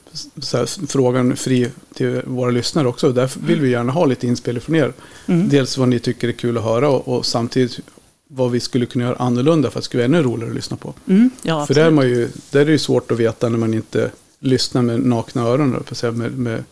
[0.54, 3.12] här, frågan fri till våra lyssnare också.
[3.12, 4.94] Därför vill vi gärna ha lite inspel från er.
[5.26, 5.50] Mm.
[5.50, 7.80] Dels vad ni tycker är kul att höra och, och samtidigt
[8.28, 10.78] vad vi skulle kunna göra annorlunda för att det skulle vara ännu roligare att lyssna
[10.78, 10.94] på.
[11.08, 13.58] Mm, ja, För där är, man ju, där är det ju svårt att veta när
[13.58, 16.64] man inte lyssnar med nakna öron, med, med,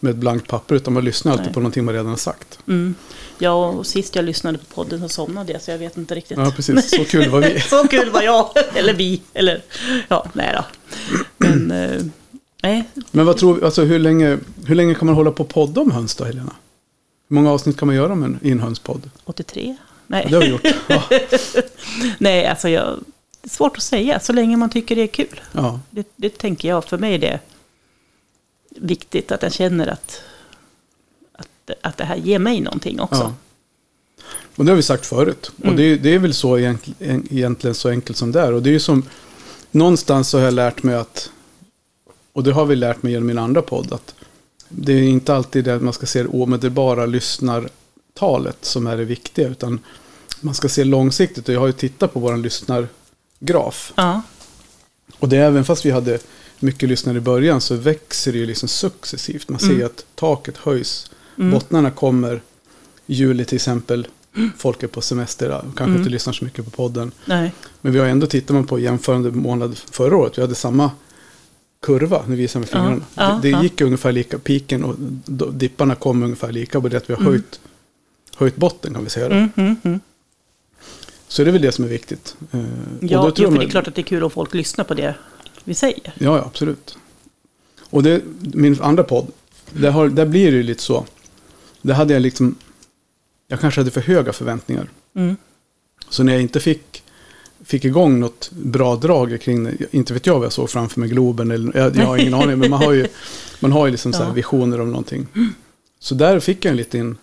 [0.00, 1.54] med ett blankt papper, utan man lyssnar alltid Nej.
[1.54, 2.58] på någonting man redan har sagt.
[2.68, 2.94] Mm.
[3.38, 6.38] Ja, och sist jag lyssnade på podden så somnade jag, så jag vet inte riktigt.
[6.38, 6.90] Ja, precis.
[6.90, 7.60] Så kul var vi.
[7.70, 9.62] så kul var jag, eller vi, eller
[10.08, 10.64] ja, nej då.
[11.38, 12.02] Men, eh,
[12.62, 15.48] nej, Men vad tror vi, alltså hur länge, hur länge kan man hålla på och
[15.48, 16.52] podda om höns då, Helena?
[17.28, 19.10] Hur många avsnitt kan man göra om en, i en hönspodd?
[19.24, 19.76] 83?
[20.06, 20.26] Nej.
[20.30, 20.66] Det har vi gjort.
[20.88, 21.02] Ja,
[22.18, 22.98] Nej, alltså jag,
[23.40, 25.40] det är svårt att säga, så länge man tycker det är kul.
[25.52, 25.80] ja.
[25.90, 27.40] Det, det tänker jag, för mig är det
[28.76, 30.22] viktigt att jag känner att,
[31.32, 33.20] att, att det här ger mig någonting också.
[33.22, 33.34] ja.
[34.56, 35.52] Och det har vi sagt förut.
[35.58, 35.76] Och Mm.
[35.76, 38.52] det, är- det är väl så egentligen, egentligen så enkelt som det är.
[38.52, 39.02] Och det är ju som,
[39.70, 41.30] någonstans så har jag lärt mig att,
[42.32, 44.14] och det har vi lärt mig genom min andra podd, att
[44.68, 49.04] det är inte alltid det att man ska se det omedelbara lyssnartalet som är det
[49.04, 49.80] viktiga, utan
[50.40, 51.48] man ska se långsiktigt.
[51.48, 53.92] Och jag har ju tittat på vår lyssnargraf.
[53.96, 54.22] Ja,
[55.18, 56.18] Och det är även fast vi hade
[56.58, 59.48] mycket lyssnare i början så växer det ju liksom successivt.
[59.48, 59.86] Man ser Mm.
[59.86, 61.10] att taket höjs.
[61.36, 62.42] Bottnarna kommer
[63.06, 64.06] i juli till exempel.
[64.56, 65.96] Folk är på semester, kanske Mm.
[65.96, 67.12] inte lyssnar så mycket på podden.
[67.24, 70.90] nej, Men vi har ändå, tittar man på jämförande månad förra året, vi hade samma
[71.82, 73.04] kurva, nu visar jag med Ja, fingrarna.
[73.14, 73.62] ja, det, det ja.
[73.62, 74.94] gick ungefär lika, piken och
[75.52, 77.60] dipparna kom ungefär lika, bara det att vi har höjt,
[78.36, 79.26] höjt botten kan vi säga.
[79.26, 80.00] mm, mm, mm.
[81.28, 82.36] Så det är väl det som är viktigt.
[82.52, 82.66] Eh, och
[83.00, 84.84] Ja, då tror för man- det är klart att det är kul om folk lyssnar
[84.84, 85.14] på det
[85.64, 86.00] vi säger.
[86.04, 86.98] Ja, ja absolut.
[87.90, 89.26] Och det, min andra podd,
[89.72, 91.06] där, har, där blir det ju lite så.
[91.82, 92.54] Där hade jag liksom,
[93.48, 94.88] jag kanske hade för höga förväntningar.
[95.14, 95.36] Mm.
[96.08, 97.01] Så när jag inte fick,
[97.64, 101.50] fick igång något bra drag kring inte vet jag vad jag såg framför mig, Globen
[101.50, 103.06] eller, jag, jag har ingen aning, men man har ju,
[103.60, 104.32] man har ju liksom så här Ja.
[104.32, 105.26] visioner om någonting.
[106.00, 107.16] Så där fick jag en liten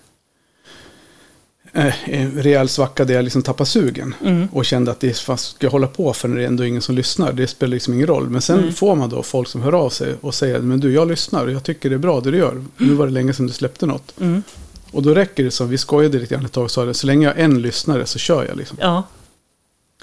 [1.74, 4.16] eh, en rejäl svacka där jag liksom tappade sugen.
[4.26, 4.48] Mm.
[4.52, 6.66] Och kände att det är, fast ska jag hålla på för när det är ändå
[6.66, 7.34] ingen som lyssnar?
[7.34, 8.30] Det spelar liksom ingen roll.
[8.30, 8.72] Men sen Nej.
[8.72, 11.52] får man då folk som hör av sig och säger men du jag lyssnar och
[11.52, 12.64] jag tycker det är bra det du gör.
[12.78, 14.14] Nu var det länge sedan du släppte något.
[14.20, 14.44] Mm.
[14.92, 17.08] Och då räcker det som, vi skojade lite grann ett tag och sa det, så
[17.08, 18.78] länge jag har en lyssnare så kör jag liksom.
[18.82, 19.04] Ja,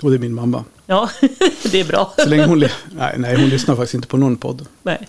[0.02, 0.64] Och det är min mamma.
[0.86, 1.10] ja
[1.72, 2.14] det är bra.
[2.18, 2.58] Så länge hon,
[2.90, 4.66] nej, nej, hon lyssnar faktiskt inte på någon podd.
[4.82, 5.08] Nej.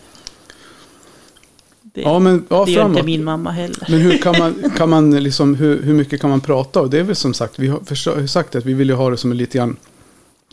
[1.81, 3.87] Det, Ja, men ja, det gör inte min mamma heller.
[3.89, 6.81] Men hur kan man, kan man liksom, hur, hur mycket kan man prata?
[6.81, 9.17] Och det är väl som sagt, vi har sagt att vi vill ju ha det
[9.17, 9.77] som en lite grann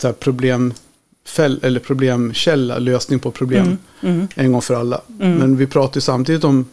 [0.00, 3.64] så här problemfäll, eller problemkälla, lösning på problem
[4.02, 5.00] Mm, mm, en gång för alla.
[5.20, 5.34] Mm.
[5.34, 6.66] Men vi pratar ju samtidigt om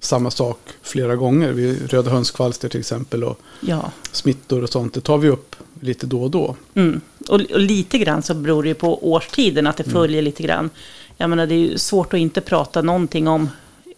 [0.00, 1.52] samma sak flera gånger.
[1.52, 3.92] Vi, röda hönskvalster till exempel och ja.
[4.12, 4.94] smittor och sånt.
[4.94, 6.56] Det tar vi upp lite då och då.
[6.74, 7.00] Mm.
[7.28, 9.92] Och, och lite grann så beror det ju på årstiden, att det Mm.
[9.92, 10.70] följer lite grann.
[11.16, 13.48] Jag menar, det är ju svårt att inte prata någonting om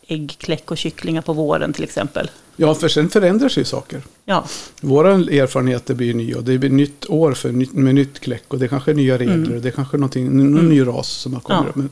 [0.06, 2.30] äggkläck och kycklingar på våren till exempel.
[2.56, 4.02] Ja, för sen förändrar sig ju saker.
[4.24, 4.44] Ja,
[4.80, 8.58] Våra erfarenheter blir nya och det blir nytt år för, nytt- med nytt kläck och
[8.58, 9.54] det är kanske är nya regler Mm.
[9.56, 11.62] och det är kanske någonting, någon ny ras som har kommit.
[11.66, 11.72] Ja.
[11.74, 11.88] Men,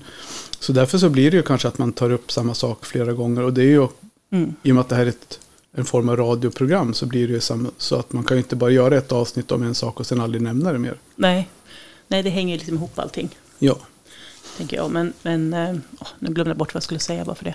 [0.61, 3.43] så därför så blir det ju kanske att man tar upp samma sak flera gånger
[3.43, 3.87] och det är ju
[4.33, 4.55] mm.
[4.63, 5.41] i och med att det här är ett,
[5.77, 7.41] en form av radioprogram så blir det ju
[7.79, 10.21] så att man kan ju inte bara göra ett avsnitt om en sak och sen
[10.21, 10.95] aldrig nämna det mer.
[11.17, 11.49] nej.
[12.09, 13.29] nej, det hänger ju liksom ihop allting,
[13.59, 13.79] Ja,
[14.57, 14.91] tänker jag.
[14.91, 17.55] Men, men eh, åh, nu glömde jag bort vad jag skulle säga bara för det.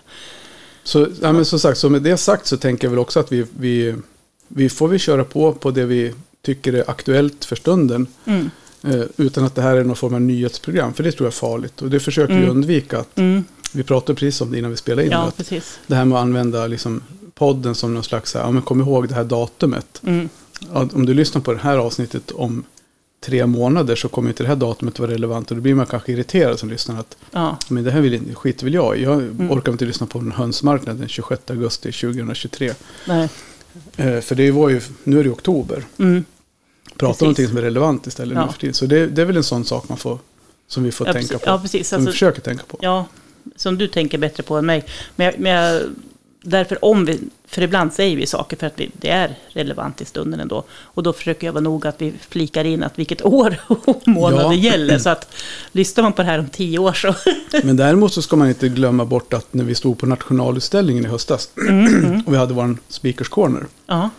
[0.83, 3.31] så, ja, men som sagt, så med det sagt så tänker jag väl också att
[3.31, 3.95] vi, vi,
[4.47, 8.07] vi får vi köra på på det vi tycker är aktuellt för stunden.
[8.25, 8.49] Mm.
[8.83, 10.93] Eh, utan att det här är någon form av nyhetsprogram.
[10.93, 11.81] För det tror jag är farligt.
[11.81, 12.49] Och det försöker vi Mm.
[12.49, 12.99] undvika.
[12.99, 13.43] Att, Mm.
[13.73, 15.11] vi pratade precis om det innan vi spelade in.
[15.11, 15.31] Ja,
[15.87, 17.03] det här med att använda liksom,
[17.35, 20.01] podden som någon slags, så här, ja men kom ihåg det här datumet.
[20.07, 20.29] Mm.
[20.71, 22.63] Att om du lyssnar på det här avsnittet om
[23.25, 25.51] tre månader så kommer inte det här datumet vara relevant.
[25.51, 26.99] Och då blir man kanske irriterad som lyssnar.
[26.99, 28.97] Att, Ja, men det här vill, skit vill jag.
[28.97, 29.51] Jag Mm.
[29.51, 32.73] orkar inte lyssna på en hönsmarknad den 26 augusti 2023.
[33.07, 33.29] nej.
[33.97, 35.83] Eh, för det var ju, nu är det oktober.
[35.97, 36.23] Mm.
[36.97, 38.45] Prata om någonting som är relevant istället Ja.
[38.45, 38.73] nu för tiden.
[38.73, 40.19] Så det, det är väl en sån sak man får,
[40.67, 41.43] som vi får Ja, tänka precis.
[41.45, 41.49] på.
[41.49, 41.89] Ja, precis.
[41.89, 42.77] som vi Alltså, försöker tänka på.
[42.81, 43.05] Ja,
[43.55, 44.85] som du tänker bättre på än mig.
[45.15, 45.81] Men, jag, men jag,
[46.45, 50.05] därför om vi, för ibland säger vi saker för att vi, det är relevant i
[50.05, 50.63] stunden ändå.
[50.71, 54.41] Och då försöker jag vara noga att vi flikar in att vilket år och månad
[54.41, 54.49] Ja.
[54.49, 54.99] det gäller.
[54.99, 55.33] Så att
[55.71, 57.15] lyssnar man på det här om tio år så...
[57.63, 61.07] Men däremot så ska man inte glömma bort att när vi stod på nationalutställningen i
[61.07, 61.49] höstas
[62.25, 63.65] och vi hade vår speakers corner.
[63.87, 64.09] ja,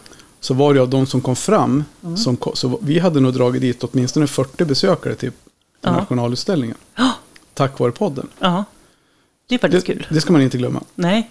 [0.40, 1.84] Så var det av de som kom fram,
[2.16, 5.38] som kom, så vi hade nog dragit dit åtminstone 40 besökare till, till
[5.80, 5.92] Ja.
[5.92, 6.76] nationalutställningen.
[7.54, 8.28] Tack vare podden.
[8.38, 8.64] ja.
[9.48, 10.06] Det är Det, faktiskt kul.
[10.10, 10.82] det ska man inte glömma.
[10.94, 11.30] Nej,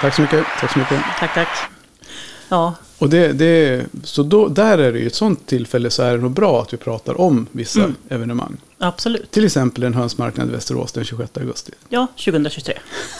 [0.00, 0.44] Tack så mycket.
[0.60, 1.00] Tack så mycket.
[1.18, 1.48] tack, tack.
[2.48, 6.12] Ja, Och det, det, så då, där är det ju ett sånt tillfälle så är
[6.16, 7.94] det nog bra att vi pratar om vissa Mm.
[8.08, 8.56] evenemang.
[8.78, 9.30] Absolut.
[9.30, 11.72] Till exempel en hönsmarknad i Västerås den 26 augusti.
[11.88, 12.74] Ja, 2023.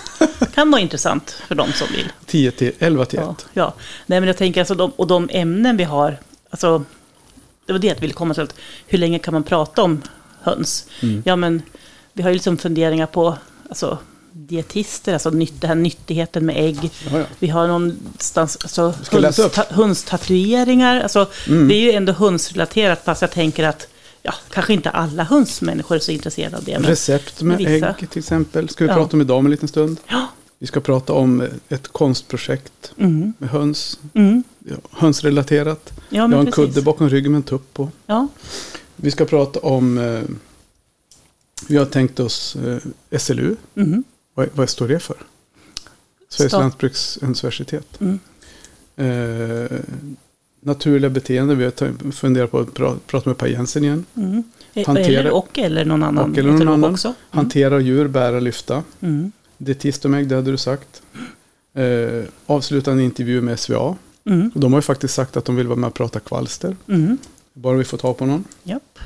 [0.55, 2.13] kan vara intressant för de som vill.
[2.27, 3.25] 10 till 11 till 1.
[3.25, 3.75] Ja, ja.
[4.07, 6.19] Nej, men jag tänker alltså, de, och de ämnen vi har,
[6.51, 6.85] alltså,
[7.67, 8.47] det var det jag ville komma till,
[8.87, 10.03] hur länge kan man prata om
[10.43, 10.87] höns?
[11.03, 11.23] Mm.
[11.27, 11.63] Ja, men
[12.13, 13.37] vi har ju liksom funderingar på,
[13.69, 13.99] alltså,
[14.37, 16.91] dietister, alltså nytt, det här nyttigheten med ägg.
[17.11, 17.25] Ja, ja.
[17.39, 21.69] Vi har någonstans, alltså, hönsta- hönstatueringar, alltså, Mm.
[21.69, 23.89] det är ju ändå hönsrelaterat, fast jag tänker att,
[24.23, 26.79] ja, kanske inte alla hönsmänniskor är så intresserade av det.
[26.79, 27.95] Recept med vissa.
[28.01, 28.69] ägg till exempel.
[28.69, 28.95] Ska vi Ja.
[28.97, 29.97] prata om idag om en liten stund.
[30.09, 30.27] ja,
[30.59, 33.99] Vi ska prata om ett konstprojekt mm, med höns.
[34.15, 35.93] mm, Ja, hönsrelaterat.
[35.97, 36.55] ja, Jag har en precis.
[36.55, 37.89] kudde bakom ryggen med en tupp på.
[38.07, 38.29] Ja,
[38.97, 39.99] Vi ska prata om...
[39.99, 40.21] Eh,
[41.69, 43.57] vi har tänkt oss eh, SLU.
[43.75, 44.05] mhm,
[44.37, 45.17] Vad, vad står det för?
[46.29, 48.01] Sveriges Stat- lantbruksuniversitet.
[48.01, 48.19] mm.
[48.99, 49.79] Eh,
[50.61, 51.59] naturliga beteenden.
[51.59, 54.05] Vi har funderat på att pra, prata med Per Jensen igen.
[54.15, 54.43] Mm.
[54.87, 56.31] Hantera- Eller och eller någon annan.
[56.33, 56.93] Och eller någon annan.
[56.93, 57.09] Också.
[57.09, 57.17] Mm.
[57.31, 58.83] Hantera djur, bära, lyfta.
[59.01, 59.33] Mm.
[59.59, 61.03] Dietistomägg, det hade du sagt.
[61.75, 63.97] Eh, avsluta en intervju med SVA.
[64.25, 64.51] Mm.
[64.55, 66.77] De har ju faktiskt sagt att de vill vara med och prata kvalster.
[66.89, 67.19] Mm.
[67.53, 68.45] Bara vi får ta på någon.
[68.63, 68.99] Japp.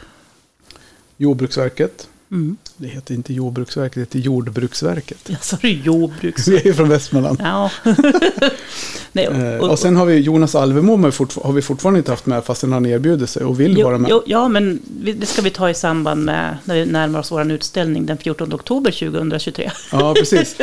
[1.16, 2.08] Jordbruksverket.
[2.30, 2.56] Mm.
[2.76, 5.18] Det heter inte Jordbruksverket, det heter Jordbruksverket.
[5.26, 6.48] Jag sa det jordbruks...
[6.48, 7.40] Vi är från Västmanland.
[7.44, 7.70] Ja.
[9.12, 10.96] Nej, Eh, och, och sen har vi Jonas Alvemo
[11.42, 14.10] har vi fortfarande inte haft med fastän han erbjuder sig och vill vara jo, med.
[14.10, 14.80] jo, ja, men
[15.18, 18.54] det ska vi ta i samband med när vi närmar oss vår utställning den 14
[18.54, 19.70] oktober 2023.
[19.92, 20.56] Ja, precis.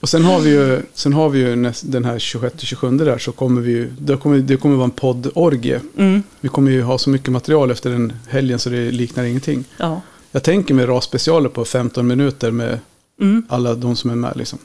[0.00, 3.32] Och sen har vi ju, sen har vi ju näst, den här 26-27 där så
[3.32, 5.80] kommer vi ju, det kommer, det kommer vara en poddorgie.
[5.96, 6.22] Mm.
[6.40, 9.64] Vi kommer ju ha så mycket material efter den helgen så det liknar ingenting.
[9.76, 10.00] Ja.
[10.32, 12.78] Jag tänker mig rasspecialer på 15 minuter med
[13.20, 13.42] Mm.
[13.48, 14.36] alla de som är med.
[14.36, 14.58] Liksom.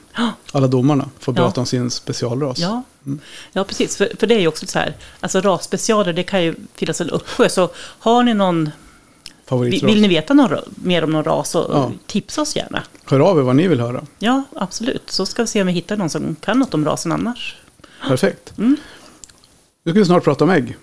[0.52, 1.42] Alla domarna får Ja.
[1.44, 2.58] prata om sin specialras.
[2.58, 2.82] Ja.
[3.06, 3.20] Mm.
[3.52, 3.96] ja, precis.
[3.96, 7.10] För, för det är ju också så här, alltså rasspecialer, det kan ju finnas en
[7.10, 7.48] uppsjö.
[7.48, 8.72] Så har ni någon, vill,
[9.46, 9.82] Favoritras.
[9.90, 11.92] vill ni veta någon, mer om någon ras, så Ja.
[12.06, 12.82] tipsa oss gärna.
[13.04, 14.04] Hör av er vad ni vill höra.
[14.18, 15.10] Ja, absolut.
[15.10, 17.56] Så ska vi se om vi hittar någon som kan något om rasen annars.
[18.08, 18.58] Perfekt.
[18.58, 18.76] Mm.
[19.84, 20.76] Nu ska vi snart prata om ägg.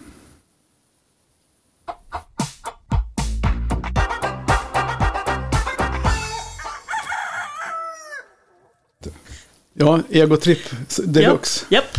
[9.81, 10.59] Ja, egotripp
[11.03, 11.65] deluxe.
[11.69, 11.97] Ja, japp.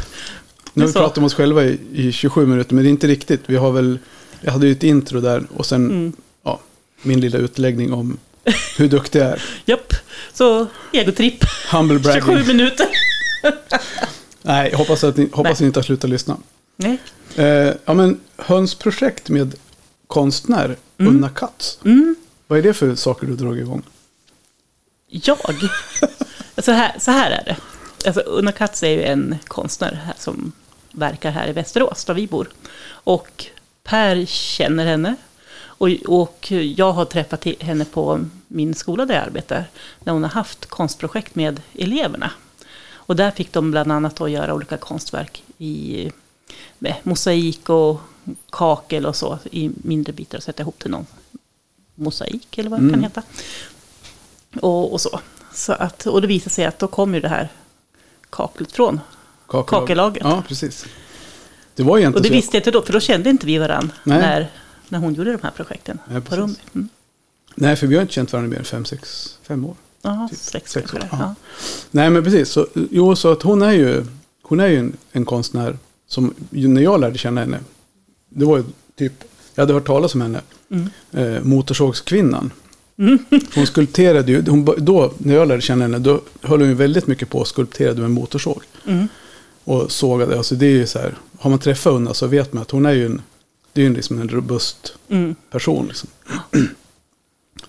[0.74, 3.06] Nu har vi pratat om oss själva i, i 27 minuter, men det är inte
[3.06, 3.40] riktigt.
[3.46, 3.98] Vi har väl,
[4.40, 6.12] jag hade ju ett intro där och sen Mm.
[6.44, 6.60] ja,
[7.02, 8.18] min lilla utläggning om
[8.78, 9.42] hur duktig jag är.
[9.64, 9.92] Japp.
[10.32, 11.44] Så egotripp.
[11.72, 12.46] Humble 27 bragging.
[12.46, 12.86] minuter.
[14.42, 16.36] Nej, jag hoppas att ni, hoppas ni inte har slutat lyssna.
[16.76, 16.98] Nej.
[17.36, 19.54] Eh, ja, men hönsprojekt med
[20.06, 21.16] konstnär Mm.
[21.16, 21.78] Unna Katz.
[21.84, 22.16] Mm.
[22.46, 23.82] Vad är det för saker du drar igång?
[25.08, 25.38] Jag?
[26.58, 27.56] Så här, så här är det.
[28.06, 30.52] Alltså, Unna Katz är ju en konstnär som
[30.92, 32.48] verkar här i Västerås, där vi bor.
[32.84, 33.46] Och
[33.84, 35.16] Per känner henne.
[35.62, 39.64] Och, och jag har träffat henne på min skola där jag arbetar.
[40.04, 42.30] När hon har haft konstprojekt med eleverna.
[42.92, 46.10] Och där fick de bland annat att göra olika konstverk i
[46.78, 48.00] med mosaik och
[48.50, 51.06] kakel och så i mindre bitar och sätta ihop till någon
[51.94, 53.02] mosaik eller vad det kan Mm.
[53.02, 53.22] heta.
[54.60, 55.20] Och, och så.
[55.54, 57.48] Så att, och det visade sig att då kom ju det här
[58.30, 59.00] kaklet från.
[59.46, 60.22] Kakelag- Kakelaget.
[60.24, 60.84] Ja, precis.
[61.74, 63.94] Det var egentligen Och det visste jag inte då, för då kände inte vi varandra
[64.04, 64.50] när,
[64.88, 65.98] när hon gjorde de här projekten.
[66.08, 66.38] Nej, på precis.
[66.40, 66.56] rum.
[66.74, 66.88] Mm.
[67.54, 69.74] Nej, för vi har inte känt varandra mer än fem, sex, fem år.
[70.02, 71.08] Ja, Typ sex, sex år, det.
[71.12, 71.18] ja.
[71.20, 71.34] Ja.
[71.90, 72.48] Nej, men precis.
[72.48, 74.04] Så, jo, så att hon är ju,
[74.42, 77.60] hon är ju en, en konstnär som, när jag lärde känna henne,
[78.28, 78.64] det var ju
[78.96, 79.12] typ,
[79.54, 80.90] jag hade hört talas om henne, Mm.
[81.12, 82.50] eh, Motorsågskvinnan.
[83.54, 87.06] Hon skulpterade ju, hon, då, när jag lärde känna henne, då höll hon ju väldigt
[87.06, 88.62] mycket på och skulpterade med motorsåg.
[88.86, 89.08] Mm.
[89.64, 92.62] Och sågade, alltså det är ju så här, har man träffat Unna så vet man
[92.62, 93.22] att hon är ju en,
[93.72, 95.34] det är ju liksom en robust Mm.
[95.50, 95.86] person.
[95.86, 96.08] Liksom.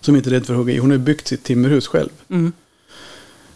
[0.02, 0.78] Som inte är rädd för att hugga i.
[0.78, 2.10] Hon har ju byggt sitt timmerhus själv.
[2.30, 2.52] Mm.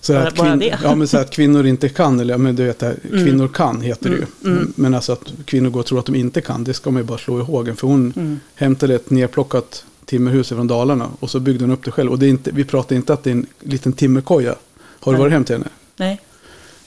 [0.02, 0.80] Så Bara- att bara det.
[0.84, 3.82] Ja, men så att kvinnor inte kan, eller ja, men du vet, här, kvinnor kan
[3.82, 4.26] heter det ju.
[4.46, 4.74] Mm, mm.
[4.76, 7.08] Men alltså att kvinnor går och tror att de inte kan, det ska man ju
[7.08, 7.76] bara slå i hågen.
[7.76, 8.40] För hon Mm.
[8.56, 12.12] hämtade ett nerplockat timmerhus från Dalarna och så byggde hon upp det själv.
[12.12, 14.56] Och det är inte, vi pratar inte att det är en liten timmerkoja.
[14.80, 15.20] Har du Nej.
[15.22, 15.70] varit hem till henne?
[15.96, 16.22] Nej.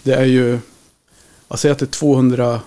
[0.02, 0.58] Det är ju,
[1.48, 2.60] jag säger att det är 200,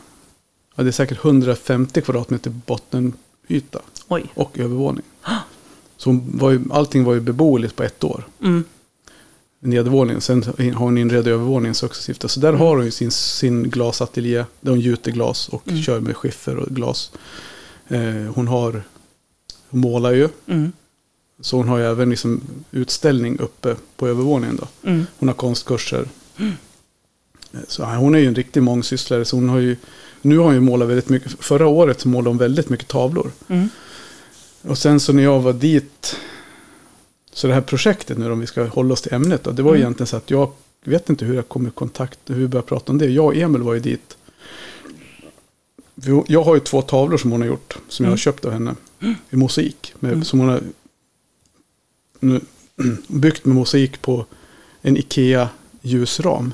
[0.76, 4.26] ja det är säkert 150 kvadratmeter bottenyta Oj.
[4.34, 5.04] och övervåning.
[5.98, 8.28] Så var ju, allting var ju beboeligt på ett år.
[8.42, 8.64] Mm.
[9.60, 10.22] Nedervåningen.
[10.22, 12.30] Sen har hon inredd övervåningen successivt.
[12.32, 14.46] Så där har hon ju sin, sin glasateljé.
[14.62, 15.82] Där hon gjuter glas och Mm.
[15.82, 17.12] kör med skiffer och glas.
[17.88, 18.04] Eh,
[18.36, 18.84] hon har,
[19.74, 20.30] hon målar ju.
[20.48, 20.72] Mm.
[21.42, 24.90] Så hon har ju även liksom utställning uppe på övervåningen då.
[24.90, 25.06] Mm.
[25.20, 26.06] Hon har konstkurser.
[27.54, 29.26] Eh, Så hon är ju en riktig mångsysslare.
[29.26, 29.76] Så hon har ju
[30.22, 31.32] Nu har hon ju målat väldigt mycket.
[31.40, 33.32] Förra året så målade hon väldigt mycket tavlor.
[33.48, 33.70] Mm.
[34.62, 36.16] Och sen så när jag var dit.
[37.34, 39.44] Så det här projektet nu om vi ska hålla oss till ämnet.
[39.44, 39.82] Då, det var Mm.
[39.82, 40.52] egentligen så att jag
[40.84, 42.20] vet inte hur jag kom i kontakt.
[42.28, 43.06] Hur vi började prata om det.
[43.10, 44.18] Jag och Emil var ju dit.
[45.96, 47.78] Vi- Jag har ju två tavlor som hon har gjort.
[47.88, 48.18] Som jag har Mm.
[48.18, 48.76] köpt av henne.
[49.30, 49.94] I mosaik.
[50.00, 50.24] Med, Mm.
[50.24, 50.62] Som hon har
[52.20, 52.42] nu,
[53.08, 54.26] byggt med mosaik på
[54.82, 55.50] en Ikea
[55.82, 56.54] ljusram.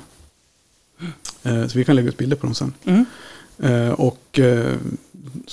[1.43, 2.73] Eh, så vi kan lägga ut bilder på dem sen.
[2.83, 3.05] Mm.
[3.59, 4.75] Eh, och eh,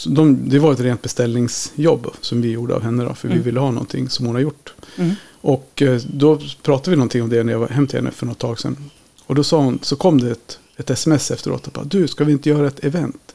[0.06, 3.14] de, det var ett rent beställningsjobb som vi gjorde av henne då.
[3.14, 3.44] För vi Mm.
[3.44, 4.74] ville ha någonting som hon har gjort.
[4.96, 5.14] Mm.
[5.40, 8.38] Och då pratade vi någonting om det när jag var hem till henne för något
[8.38, 8.90] tag sedan.
[9.26, 11.66] Och då sa hon, så kom det ett, ett sms efteråt.
[11.66, 13.25] Och bara, du, ska vi inte göra ett event?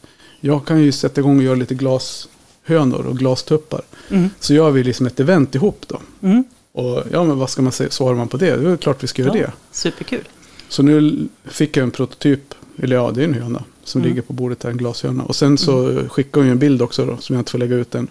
[0.43, 3.81] Jag kan ju sätta igång och göra lite glashönor och glastuppar.
[4.09, 4.29] Mm.
[4.39, 5.99] Så gör vi liksom ett event ihop då.
[6.21, 6.43] Mm.
[6.73, 8.55] Och ja, men vad ska man säga, svarar man på det?
[8.55, 9.51] Det är klart vi ska göra Ja, det.
[9.71, 10.27] Superkul.
[10.69, 14.09] Så nu fick jag en prototyp, eller ja, det är en höna som Mm.
[14.09, 15.23] ligger på bordet här, en glashöna.
[15.23, 17.75] Och sen så skickade hon ju en bild också då, som jag inte får lägga
[17.75, 18.07] ut än.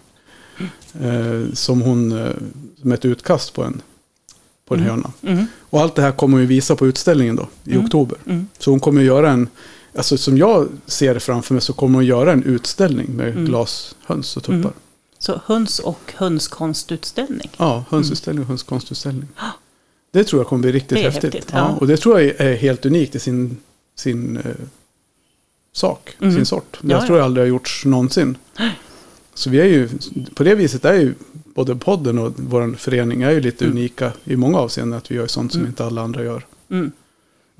[1.02, 2.32] Eh, som hon, eh,
[2.82, 3.82] med ett utkast på en,
[4.68, 4.90] på en Mm.
[4.90, 5.12] höna.
[5.22, 5.46] Mm.
[5.60, 7.84] Och allt det här kommer hon ju visa på utställningen då, i Mm.
[7.84, 8.18] oktober.
[8.26, 8.46] Mm.
[8.58, 9.48] Så hon kommer göra en,
[9.94, 13.44] alltså som jag ser det framför mig så kommer hon göra en utställning med Mm.
[13.44, 14.54] glashöns och tuppar.
[14.54, 14.72] Mm.
[15.18, 17.50] Så höns och hönskonstutställning.
[17.56, 19.28] Ja, hönsutställning och hönskonstutställning.
[20.12, 21.22] Det tror jag kommer bli riktigt häftigt.
[21.34, 21.58] häftigt, ja.
[21.58, 21.76] ja.
[21.80, 23.56] Och det tror jag är helt unikt i sin,
[23.96, 24.44] sin eh,
[25.72, 26.34] sak, Mm.
[26.34, 26.78] sin sort.
[26.80, 27.16] Det Ja, tror ja.
[27.16, 28.36] jag aldrig har gjorts någonsin.
[29.34, 29.88] Så vi är ju,
[30.34, 31.14] på det viset är ju
[31.54, 33.76] både podden och vår förening är ju lite Mm.
[33.76, 34.98] unika i många avseenden.
[34.98, 35.70] Att vi gör sånt som Mm.
[35.70, 36.46] inte alla andra gör.
[36.70, 36.92] Mm.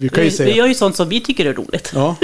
[0.01, 1.93] Vi kan ju Vi, säga, vi gör ju sånt som vi tycker är roligt.
[1.95, 2.17] ja,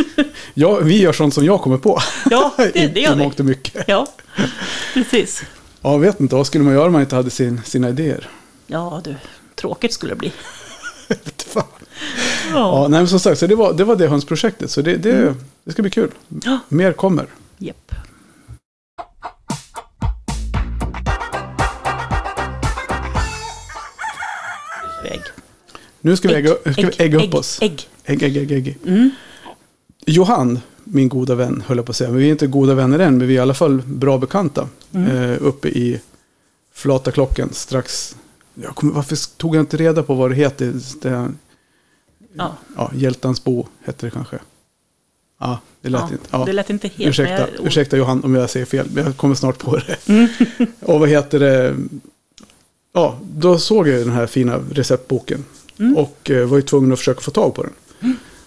[0.54, 1.98] ja, vi gör sånt som jag kommer på.
[2.30, 3.22] Ja, det, det gör vi.
[3.22, 3.84] mångt och mycket.
[3.88, 4.06] Ja,
[4.94, 5.42] precis.
[5.82, 8.28] Ja, jag vet inte, vad skulle man göra om man inte hade sin, sina idéer?
[8.66, 9.14] Ja, du.
[9.54, 10.32] Tråkigt skulle det bli.
[11.46, 11.64] Fan.
[12.52, 12.86] Ja, Ja.
[12.88, 14.70] nej, men som sagt, så det var det, var det hönsprojektet.
[14.70, 15.34] Så det, det, Mm.
[15.64, 16.10] det ska bli kul.
[16.44, 16.58] Ja.
[16.68, 17.26] Mer kommer.
[17.58, 17.92] Japp.
[26.06, 27.58] Nu ska vi ägga, ska vi ägga upp oss.
[27.62, 27.88] Ägg.
[28.04, 28.78] Ägg, ägg, ägg, ägg.
[28.86, 29.10] Mm.
[30.06, 32.10] Johan, min goda vän, höll jag på att säga.
[32.10, 34.68] Men vi är inte goda vänner än, men vi är i alla fall bra bekanta.
[34.92, 35.10] Mm.
[35.16, 36.00] Eh, uppe i
[36.74, 38.16] Flata klockan strax.
[38.54, 40.72] Jag kommer, varför tog jag inte reda på vad det heter?
[41.02, 41.28] Det,
[42.34, 42.56] Ja.
[42.76, 44.38] ja, Hjältans bo heter det kanske.
[45.40, 46.24] Ja, det lät Ja, inte.
[46.30, 46.44] Ja.
[46.44, 47.08] Det lät inte helt.
[47.10, 50.08] Ursäkta, jag- ursäkta Johan om jag säger fel, men jag kommer snart på det.
[50.08, 50.28] Mm.
[50.80, 51.76] Och vad heter det?
[52.92, 55.44] Ja, då såg jag den här fina receptboken.
[55.78, 55.96] Mm.
[55.96, 57.72] Och eh, var ju tvungen att försöka få tag på den.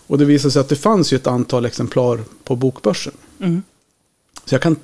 [0.07, 3.13] Och det visade sig att det fanns ju ett antal exemplar på bokbörsen.
[3.39, 3.63] Mm.
[4.45, 4.75] Så jag kan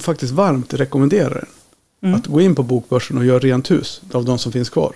[0.00, 1.46] faktiskt varmt rekommendera den.
[2.02, 2.14] Mm.
[2.14, 4.92] Att gå in på bokbörsen och göra rent hus av de som finns kvar.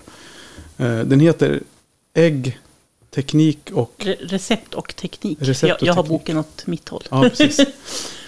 [0.78, 1.62] Eh, Den heter
[2.14, 2.58] Ägg,
[3.14, 3.92] teknik och...
[3.98, 5.38] Re- Recept och teknik.
[5.40, 6.20] Recept jag, och jag har teknik.
[6.20, 7.02] boken åt mitt håll.
[7.10, 7.60] Ja, precis.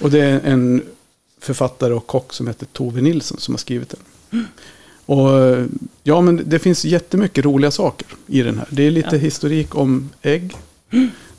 [0.01, 0.83] Och det är en
[1.41, 3.95] författare och kock som heter Tove Nilsson som har skrivit
[4.31, 4.45] den.
[5.07, 5.29] Och
[6.03, 8.67] ja, men det finns jättemycket roliga saker i den här.
[8.71, 9.19] Det är lite Ja.
[9.19, 10.57] historik om ägg.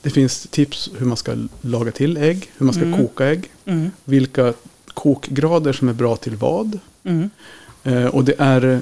[0.02, 3.00] Det finns tips hur man ska laga till ägg, hur man ska Mm.
[3.00, 3.92] koka ägg, Mm.
[4.06, 4.54] vilka
[4.94, 6.80] kokgrader som är bra till vad.
[7.04, 7.30] Mm.
[7.84, 8.80] Eh, och det är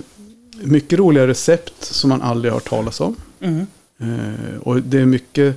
[0.61, 3.15] mycket roliga recept som man aldrig har hört talas om.
[3.41, 3.65] Mm.
[3.99, 5.55] Eh, och det är mycket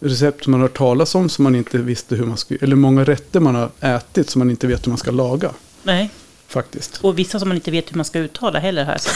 [0.00, 2.76] recept som man har hört talas om som man inte visste hur man skulle, eller
[2.76, 5.50] många rätter man har ätit som man inte vet hur man ska laga.
[5.82, 6.10] Nej,
[6.48, 6.98] Faktiskt.
[7.04, 9.00] och vissa som man inte vet hur man ska uttala heller här.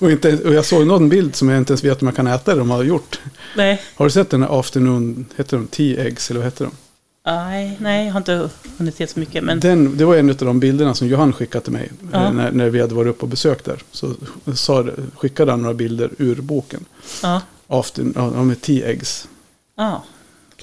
[0.00, 2.26] Och, inte, och jag såg någon bild som jag inte ens vet hur man kan
[2.26, 3.20] äta det de har gjort.
[3.56, 3.82] Nej.
[3.96, 6.70] Har du sett den här afternoon, heter de tea eggs eller vad heter de?
[7.26, 9.44] Nej, nej, jag har inte hunnit se så mycket.
[9.44, 12.32] Men Den, det var en av de bilderna som Johan skickade till mig Ja.
[12.32, 13.82] när, när vi hade varit uppe och besökt där.
[13.92, 14.14] Så
[14.54, 16.84] sa, skickade han några bilder ur boken.
[17.22, 19.28] ja, After, ja, med tea eggs.
[19.76, 20.04] ja.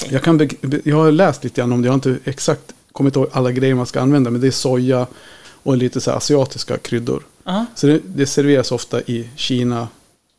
[0.10, 1.86] Jag, kan be, be- jag har läst lite grann om det.
[1.86, 4.32] Jag har inte exakt kommit ihåg alla grejer man ska använda.
[4.32, 5.08] Men det är soja
[5.63, 7.23] och lite så asiatiska kryddor.
[7.43, 7.65] ja.
[7.75, 9.88] Så det, det serveras ofta i Kina.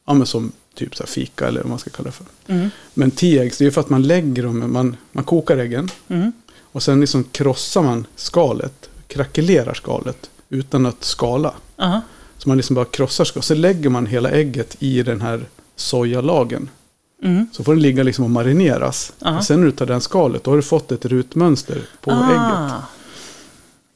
[0.07, 2.27] Ja, som typ så fika eller vad man ska kalla det för.
[2.47, 2.71] Mm.
[2.95, 4.73] Men tea eggs, det är för att man lägger dem.
[4.73, 5.91] Man, man kokar äggen.
[6.09, 6.33] Mm.
[6.61, 8.91] Och sen liksom krossar man skalet.
[9.07, 10.31] Krackelerar skalet.
[10.49, 11.55] Utan att skala.
[11.77, 12.01] Ja.
[12.39, 13.45] Så man liksom bara krossar skalet.
[13.45, 16.71] Så lägger man hela ägget i den här sojalagen.
[17.25, 17.47] Mm.
[17.53, 19.13] Så får den ligga liksom och marineras.
[19.19, 19.39] Ja.
[19.39, 22.37] Och sen när du tar den skalet, då har du fått ett rutmönster på ägget.
[22.39, 22.83] Ah.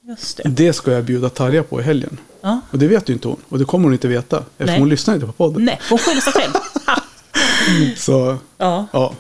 [0.09, 0.43] Just det.
[0.49, 2.18] Det ska jag bjuda Tarja på i helgen.
[2.41, 2.61] Ja.
[2.70, 3.37] Och det vet ju inte hon.
[3.49, 4.37] Och det kommer hon inte veta.
[4.39, 4.79] Eftersom Nej.
[4.79, 5.64] hon lyssnar inte på podden.
[5.64, 6.53] Nej, hon skyller sig själv.
[7.97, 8.87] Så, Ja.
[8.93, 9.14] ja.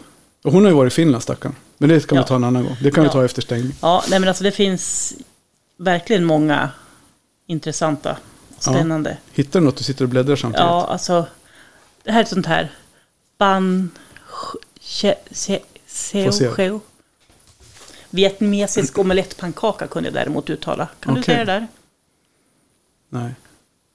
[0.44, 1.54] Och hon har ju varit i Finland stackarn.
[1.78, 2.26] Men det kan vi Ja.
[2.26, 2.76] ta en annan gång.
[2.82, 3.12] Det kan vi Ja.
[3.12, 3.72] ta efter stängning.
[3.82, 5.14] ja, nej men alltså det finns
[5.78, 6.70] verkligen många
[7.46, 8.16] intressanta,
[8.58, 9.16] spännande.
[9.32, 10.60] Hittar du något du sitter och bläddrar samtidigt?
[10.66, 11.26] Ja, alltså.
[12.04, 12.72] Det här är ett sånt här.
[13.38, 13.90] Ban...
[15.86, 16.80] Seo...
[18.10, 20.88] Vietnamesisk omelettpannkaka kunde jag däremot uttala.
[21.00, 21.34] Kan du Okej.
[21.34, 21.66] säga det där?
[23.08, 23.34] Nej.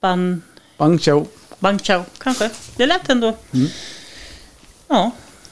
[0.01, 0.41] Ban,
[0.77, 1.27] Bang chow.
[1.59, 2.49] bang chao, kanske.
[2.77, 3.37] Det lät ändå...
[3.53, 3.67] Mm.
[4.87, 5.11] Ja.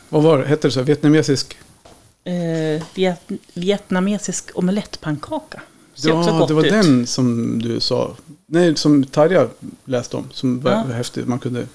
[0.09, 0.47] Vad var det?
[0.47, 0.81] Hette det så?
[0.81, 1.57] Vietnamesisk?
[2.23, 3.21] Eh, viet,
[3.53, 5.61] vietnamesisk omelettpannkaka.
[5.95, 6.71] Ja, det var ut.
[6.71, 8.15] den som du sa.
[8.45, 9.47] Nej, som Tarja
[9.85, 10.29] läste om.
[10.33, 10.83] Som var Ja.
[10.83, 11.27] häftigt.
[11.27, 11.67] Man kunde...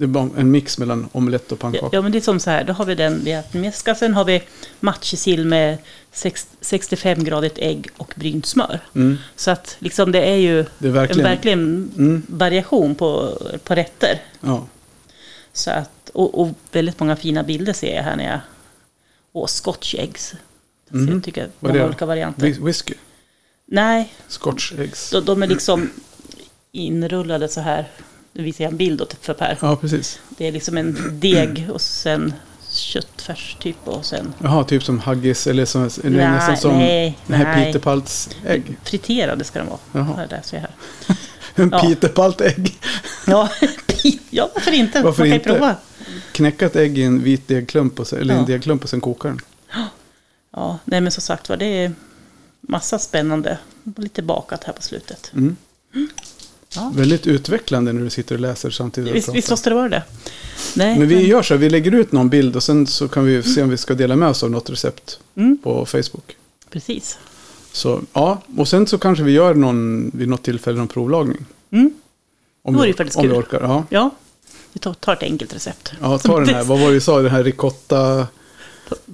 [0.00, 1.88] Det var en mix mellan omelett och pannkaka.
[1.92, 2.64] ja, men det är som så här.
[2.64, 3.94] Då har vi den vietnamesiska.
[3.94, 4.42] Sen har vi
[4.80, 5.78] matjessill med
[6.12, 8.80] sex, 65-gradigt ägg och brynt smör.
[8.94, 9.18] Mm.
[9.36, 11.24] Så att liksom det är ju Det är en verkligen...
[11.24, 12.22] verkligen Mm.
[12.26, 14.22] variation på, på rätter.
[14.40, 14.66] Ja.
[15.52, 18.40] Så att, och, och väldigt många fina bilder ser jag här när jag...
[19.32, 20.34] Och scotch eggs.
[20.90, 21.14] Så Mhm.
[21.14, 22.46] jag tycker Vad är många olika varianter.
[22.46, 22.94] Whis- Whisky.
[23.66, 25.10] Nej, Scotch eggs.
[25.10, 25.90] de, de är liksom
[26.72, 27.88] inrullade så här.
[28.32, 29.58] Nu visar jag en bild åt för Per.
[29.60, 30.20] Ja, precis.
[30.28, 32.32] Det är liksom en deg och sen
[32.70, 37.36] köttfärs typ och sen Jaha, typ som haggis eller som, Nej, nästan som nej, den
[37.36, 37.64] här nej.
[37.66, 38.76] Peter Palts ägg.
[38.84, 39.78] friterade ska de vara.
[39.92, 40.16] Jaha.
[40.16, 40.70] Här, där jag här.
[41.54, 41.80] En Ja.
[41.80, 42.78] Peter Palt ägg.
[43.26, 43.48] Ja,
[44.30, 45.02] ja, varför inte?
[45.02, 45.50] Varför Man kan inte?
[45.50, 45.76] prova.
[46.32, 48.46] Knäcka ett ägg i en vit degklump, och sen, eller en Ja.
[48.46, 49.40] degklump och sen koka den.
[50.52, 51.92] Ja, nej men som sagt var, det är
[52.60, 53.58] massa spännande.
[53.96, 55.30] Lite bakat här på slutet.
[55.34, 55.56] Mm.
[56.74, 56.92] Ja.
[56.96, 59.14] Väldigt utvecklande när du sitter och läser samtidigt.
[59.14, 60.02] Visst, visst måste det vara det.
[60.76, 63.42] Nej, Men vi gör så vi lägger ut någon bild och sen så kan vi
[63.42, 66.36] se om vi ska dela med oss av något recept Mm, på Facebook.
[66.70, 67.18] precis.
[67.72, 71.44] Så ja, och sen så kanske vi gör någon, vid något tillfälle någon provlagning.
[71.70, 71.92] Mm.
[72.62, 73.60] Om, Det vore ju faktiskt om vi orkar.
[73.60, 74.10] Ja, Ja,
[74.72, 75.92] vi tar, tar ett enkelt recept.
[76.00, 78.26] ja ta den här, vad var det vi sa, den här ricotta,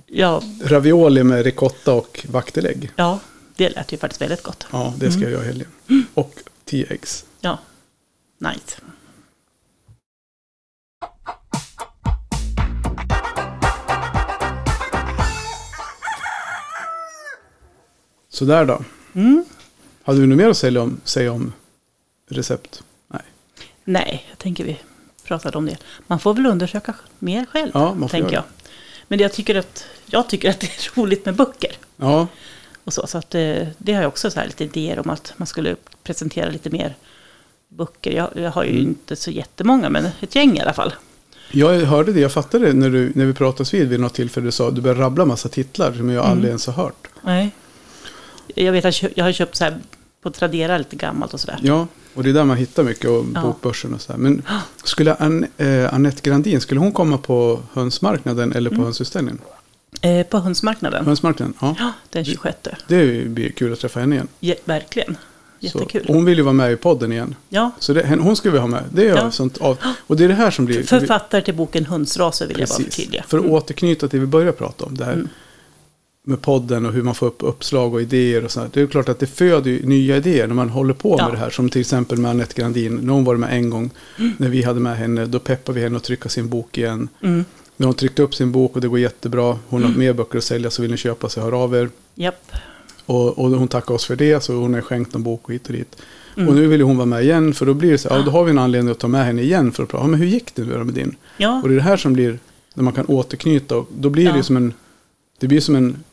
[0.06, 2.90] Ja, ravioli med ricotta och vaktelägg.
[2.96, 3.18] ja,
[3.56, 4.66] det lät ju faktiskt väldigt gott.
[4.72, 5.68] Ja, det ska jag göra i helgen.
[6.14, 6.34] Och
[6.64, 7.24] 10 eggs.
[7.40, 7.58] Ja,
[8.38, 8.80] nice.
[18.28, 18.84] Sådär då.
[19.14, 19.44] Mm.
[20.02, 21.52] Hade vi något mer att säga om, säga om
[22.28, 22.82] recept?
[23.08, 23.22] Nej.
[23.84, 24.78] Nej, jag tänker vi
[25.24, 25.76] pratade om det.
[26.06, 28.44] Man får väl undersöka mer själv, Ja, man får tänker jag.
[29.08, 31.72] Men jag tycker, att, jag tycker att det är roligt med böcker.
[31.96, 32.26] Ja,
[32.84, 35.32] Och så, så att det, det har jag också så här lite idéer om att
[35.36, 36.94] man skulle presentera lite mer
[37.68, 38.10] böcker.
[38.12, 38.82] Jag, jag har ju Mm.
[38.82, 40.94] inte så jättemånga, men ett gäng i alla fall.
[41.52, 42.20] jag hörde det.
[42.20, 44.46] Jag fattade det när, du, när vi pratades vid vid något tillfälle.
[44.46, 46.30] Du sa du började rabbla massa titlar som jag Mm.
[46.32, 47.06] aldrig ens har hört.
[47.22, 47.50] Nej.
[48.54, 49.78] Jag vet att jag- har köpt så här
[50.22, 51.58] på Tradera lite gammalt och sådär.
[51.62, 53.40] Ja, och det är där man hittar mycket och Ja.
[53.42, 54.18] bokbörsen och så här.
[54.18, 54.42] Men
[54.84, 58.78] skulle An, eh, Annette Grandin, skulle hon komma på hönsmarknaden eller Mm.
[58.80, 59.38] på hönsutställningen?
[60.00, 61.06] Eh, på hönsmarknaden.
[61.06, 61.74] Hönsmarknaden, ja.
[61.78, 62.56] Ja, den 26.
[62.88, 64.28] Det blir kul att träffa henne igen.
[64.40, 65.16] Ja, verkligen.
[65.68, 66.06] Så, Jättekul.
[66.08, 67.34] och hon vill ju vara med i podden igen.
[67.48, 68.82] Ja, Så det, hon ska vi ha med.
[68.92, 69.30] Det är Ja.
[69.30, 69.78] sånt av.
[70.06, 70.82] Och det är det här som blir...
[70.82, 72.94] författare till boken Hönsraser vill jag bara Precis.
[72.94, 73.24] förtydliga.
[73.28, 74.96] För att återknyta till det vi började prata om.
[74.96, 75.28] Det här Mm.
[76.28, 78.72] med podden och hur man får upp uppslag och idéer och sånt.
[78.72, 81.24] Det är klart att det föder nya idéer när man håller på Ja.
[81.24, 81.50] med det här.
[81.50, 82.96] Som till exempel med Annette Grandin.
[83.02, 83.90] När hon var med en gång.
[84.36, 85.26] När vi hade med henne.
[85.26, 87.08] Då peppade vi henne att trycka sin bok igen.
[87.22, 87.44] Mm.
[87.76, 89.58] När hon tryckte upp sin bok och det går jättebra.
[89.68, 91.88] Hon har mer böcker att sälja så vill ni köpa så hör av er.
[92.14, 92.52] Japp.
[93.06, 94.42] Och, och hon tackar oss för det.
[94.42, 95.96] Så hon har skänkt en bok och hit och dit.
[96.36, 96.48] Mm.
[96.48, 97.54] Och nu vill hon vara med igen.
[97.54, 98.16] För då blir det så här.
[98.16, 99.72] Ja, då har vi en anledning att ta med henne igen.
[99.72, 100.06] För att prata.
[100.06, 101.16] Men hur gick det nu med din?
[101.36, 102.38] Ja, Och det är det här som blir,
[102.74, 104.36] när man kan återknyta, och då blir det Ja.
[104.36, 104.74] ju som en,
[105.38, 106.04] det blir som en,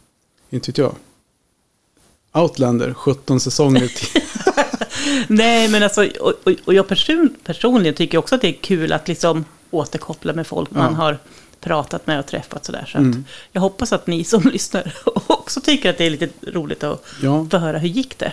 [0.50, 0.96] inte vet jag,
[2.34, 4.22] Outlander, 17 säsonger till.
[5.28, 6.34] nej men alltså, och,
[6.66, 10.72] och, jag person, personligen tycker också att det är kul att liksom återkoppla med folk
[10.72, 11.18] man har
[11.64, 12.90] pratat med och träffat sådär.
[12.92, 13.26] Så Mm.
[13.52, 14.94] jag hoppas att ni som lyssnar
[15.28, 17.48] också tycker att det är lite roligt att Ja.
[17.52, 18.32] få höra hur gick det.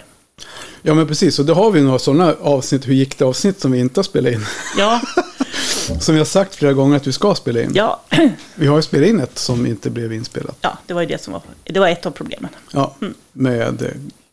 [0.82, 1.38] ja, men precis.
[1.38, 4.04] Och då har vi några sådana avsnitt, hur gick det avsnitt som vi inte har
[4.04, 4.46] spelat in.
[4.78, 5.00] Ja,
[6.00, 7.70] Som vi har sagt flera gånger att vi ska spela in.
[7.74, 8.00] ja,
[8.54, 10.56] Vi har ju spelat in ett som inte blev inspelat.
[10.60, 12.50] ja, det var ju det som var, det var ett av problemen.
[12.72, 12.94] Ja,
[13.32, 13.82] med,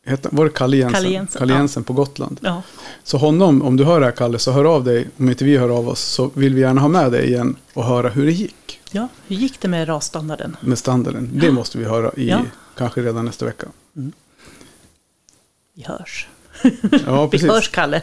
[0.05, 0.93] eh, var det Kalle Jensen?
[1.01, 1.59] Kalle Jensen, Kalle ja.
[1.59, 2.39] Jensen på Gotland.
[2.43, 2.61] Ja,
[3.03, 5.07] Så honom, om du hör det här Kalle, så hör av dig.
[5.17, 7.83] Om inte vi hör av oss så vill vi gärna ha med dig igen och
[7.85, 10.57] höra hur det gick ja, hur gick det med rasstandarden?
[10.61, 11.29] med standarden.
[11.33, 12.41] Det måste vi höra i Ja.
[12.77, 13.67] kanske redan nästa vecka.
[15.73, 16.27] Vi hörs.
[17.05, 17.49] Ja, Vi precis.
[17.51, 18.01] hörs, Kalle.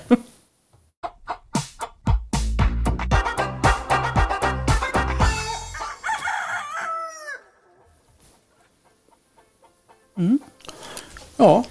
[11.36, 11.64] Ja,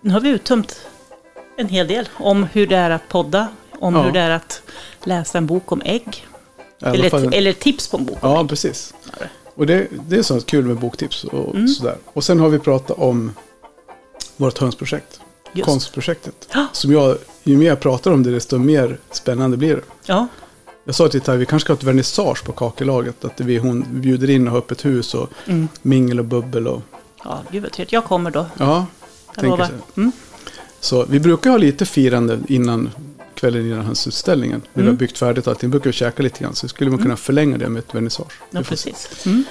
[0.00, 0.86] Nu har vi uttömt
[1.56, 3.48] en hel del om hur det är att podda,
[3.80, 4.02] om Ja.
[4.02, 4.62] hur det är att
[5.04, 6.26] läsa en bok om ägg.
[6.82, 7.34] Eller, fall.
[7.34, 8.94] eller tips på en bok Ja, precis.
[9.54, 11.68] Och det, det är sånt kul med boktips och Mm.
[11.68, 11.96] sådär.
[12.06, 13.32] Och sen har vi pratat om
[14.36, 15.20] vårt hönsprojekt.
[15.52, 15.66] Just.
[15.66, 16.48] Konstprojektet.
[16.54, 16.66] Ja.
[16.72, 19.82] Som jag, ju mer jag pratar om det, desto mer spännande blir det.
[20.04, 20.26] Ja,
[20.84, 23.24] Jag sa till Tai, vi kanske ska ha ett vernissage på kakelaget.
[23.24, 25.68] Att vi, hon bjuder in och har öppet hus och Mm.
[25.82, 26.82] mingel och bubbel och...
[27.24, 27.92] Ja, gud vad trevligt.
[27.92, 28.46] Jag kommer då.
[28.58, 28.86] Ja,
[29.26, 30.00] Jag tänker så.
[30.00, 30.12] Mm.
[30.80, 32.90] Så vi brukar ha lite firande innan
[33.42, 34.60] kvällen innan hans utställningen.
[34.60, 34.94] När vi Mm.
[34.94, 35.70] har byggt färdigt allting.
[35.70, 36.54] brukar vi käka lite grann.
[36.54, 38.40] Så skulle man kunna förlänga det med ett vernissage.
[38.50, 39.26] Ja, precis.
[39.26, 39.44] Mm.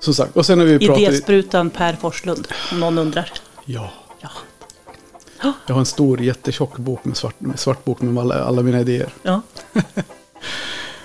[0.00, 1.02] Som sagt, och sen när vi pratar...
[1.02, 3.32] Idésprutan Per Forslund, om någon undrar.
[3.64, 3.90] Ja.
[4.20, 5.52] Ja.
[5.66, 8.80] Jag har en stor jättetjock bok med svart, med svart bok med alla, alla mina
[8.80, 9.08] idéer.
[9.22, 9.42] Ja.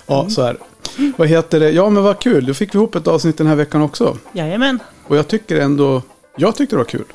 [0.07, 0.29] Ja, Mm.
[0.31, 0.57] så här.
[1.17, 1.71] Vad heter det?
[1.71, 2.45] Ja, men vad kul.
[2.45, 4.17] Då fick vi ihop ett avsnitt den här veckan också.
[4.33, 4.79] Jajamän.
[5.07, 6.01] Och jag tycker ändå...
[6.35, 7.05] Jag tyckte det var kul.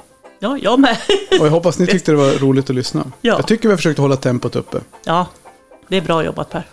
[0.42, 0.96] Ja, jag med.
[1.40, 3.12] Och jag hoppas ni tyckte det var roligt att lyssna.
[3.20, 3.34] Ja.
[3.36, 4.80] Jag tycker vi har försökt hålla tempot uppe.
[5.04, 5.26] Ja,
[5.88, 6.64] det är bra jobbat Per.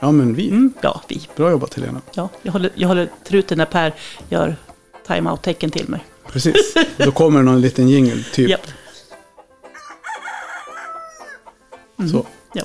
[0.00, 0.48] Ja, men vi.
[0.48, 0.72] Mm.
[0.80, 1.28] Ja, vi.
[1.36, 2.00] Bra jobbat Helena.
[2.12, 3.94] Ja, jag håller, jag håller truten när Per
[4.28, 4.56] gör
[5.06, 6.04] time-out-tecken till mig.
[6.26, 6.74] Precis.
[6.96, 8.50] Då kommer någon liten jingle, typ.
[8.50, 8.66] Japp.
[12.10, 12.26] Så.
[12.52, 12.62] Ja,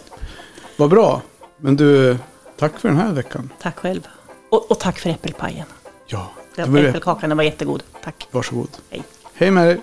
[0.78, 1.22] Vad bra.
[1.58, 2.18] Men du,
[2.58, 3.50] tack för den här veckan.
[3.62, 4.08] tack själv.
[4.50, 5.66] Och, och tack för äppelpajen.
[6.08, 6.32] Ja.
[6.58, 7.84] Äppelkakan den var jättegod.
[8.04, 8.28] Tack.
[8.32, 8.70] Varsågod.
[8.90, 9.04] Hej.
[9.34, 9.82] Hej med dig.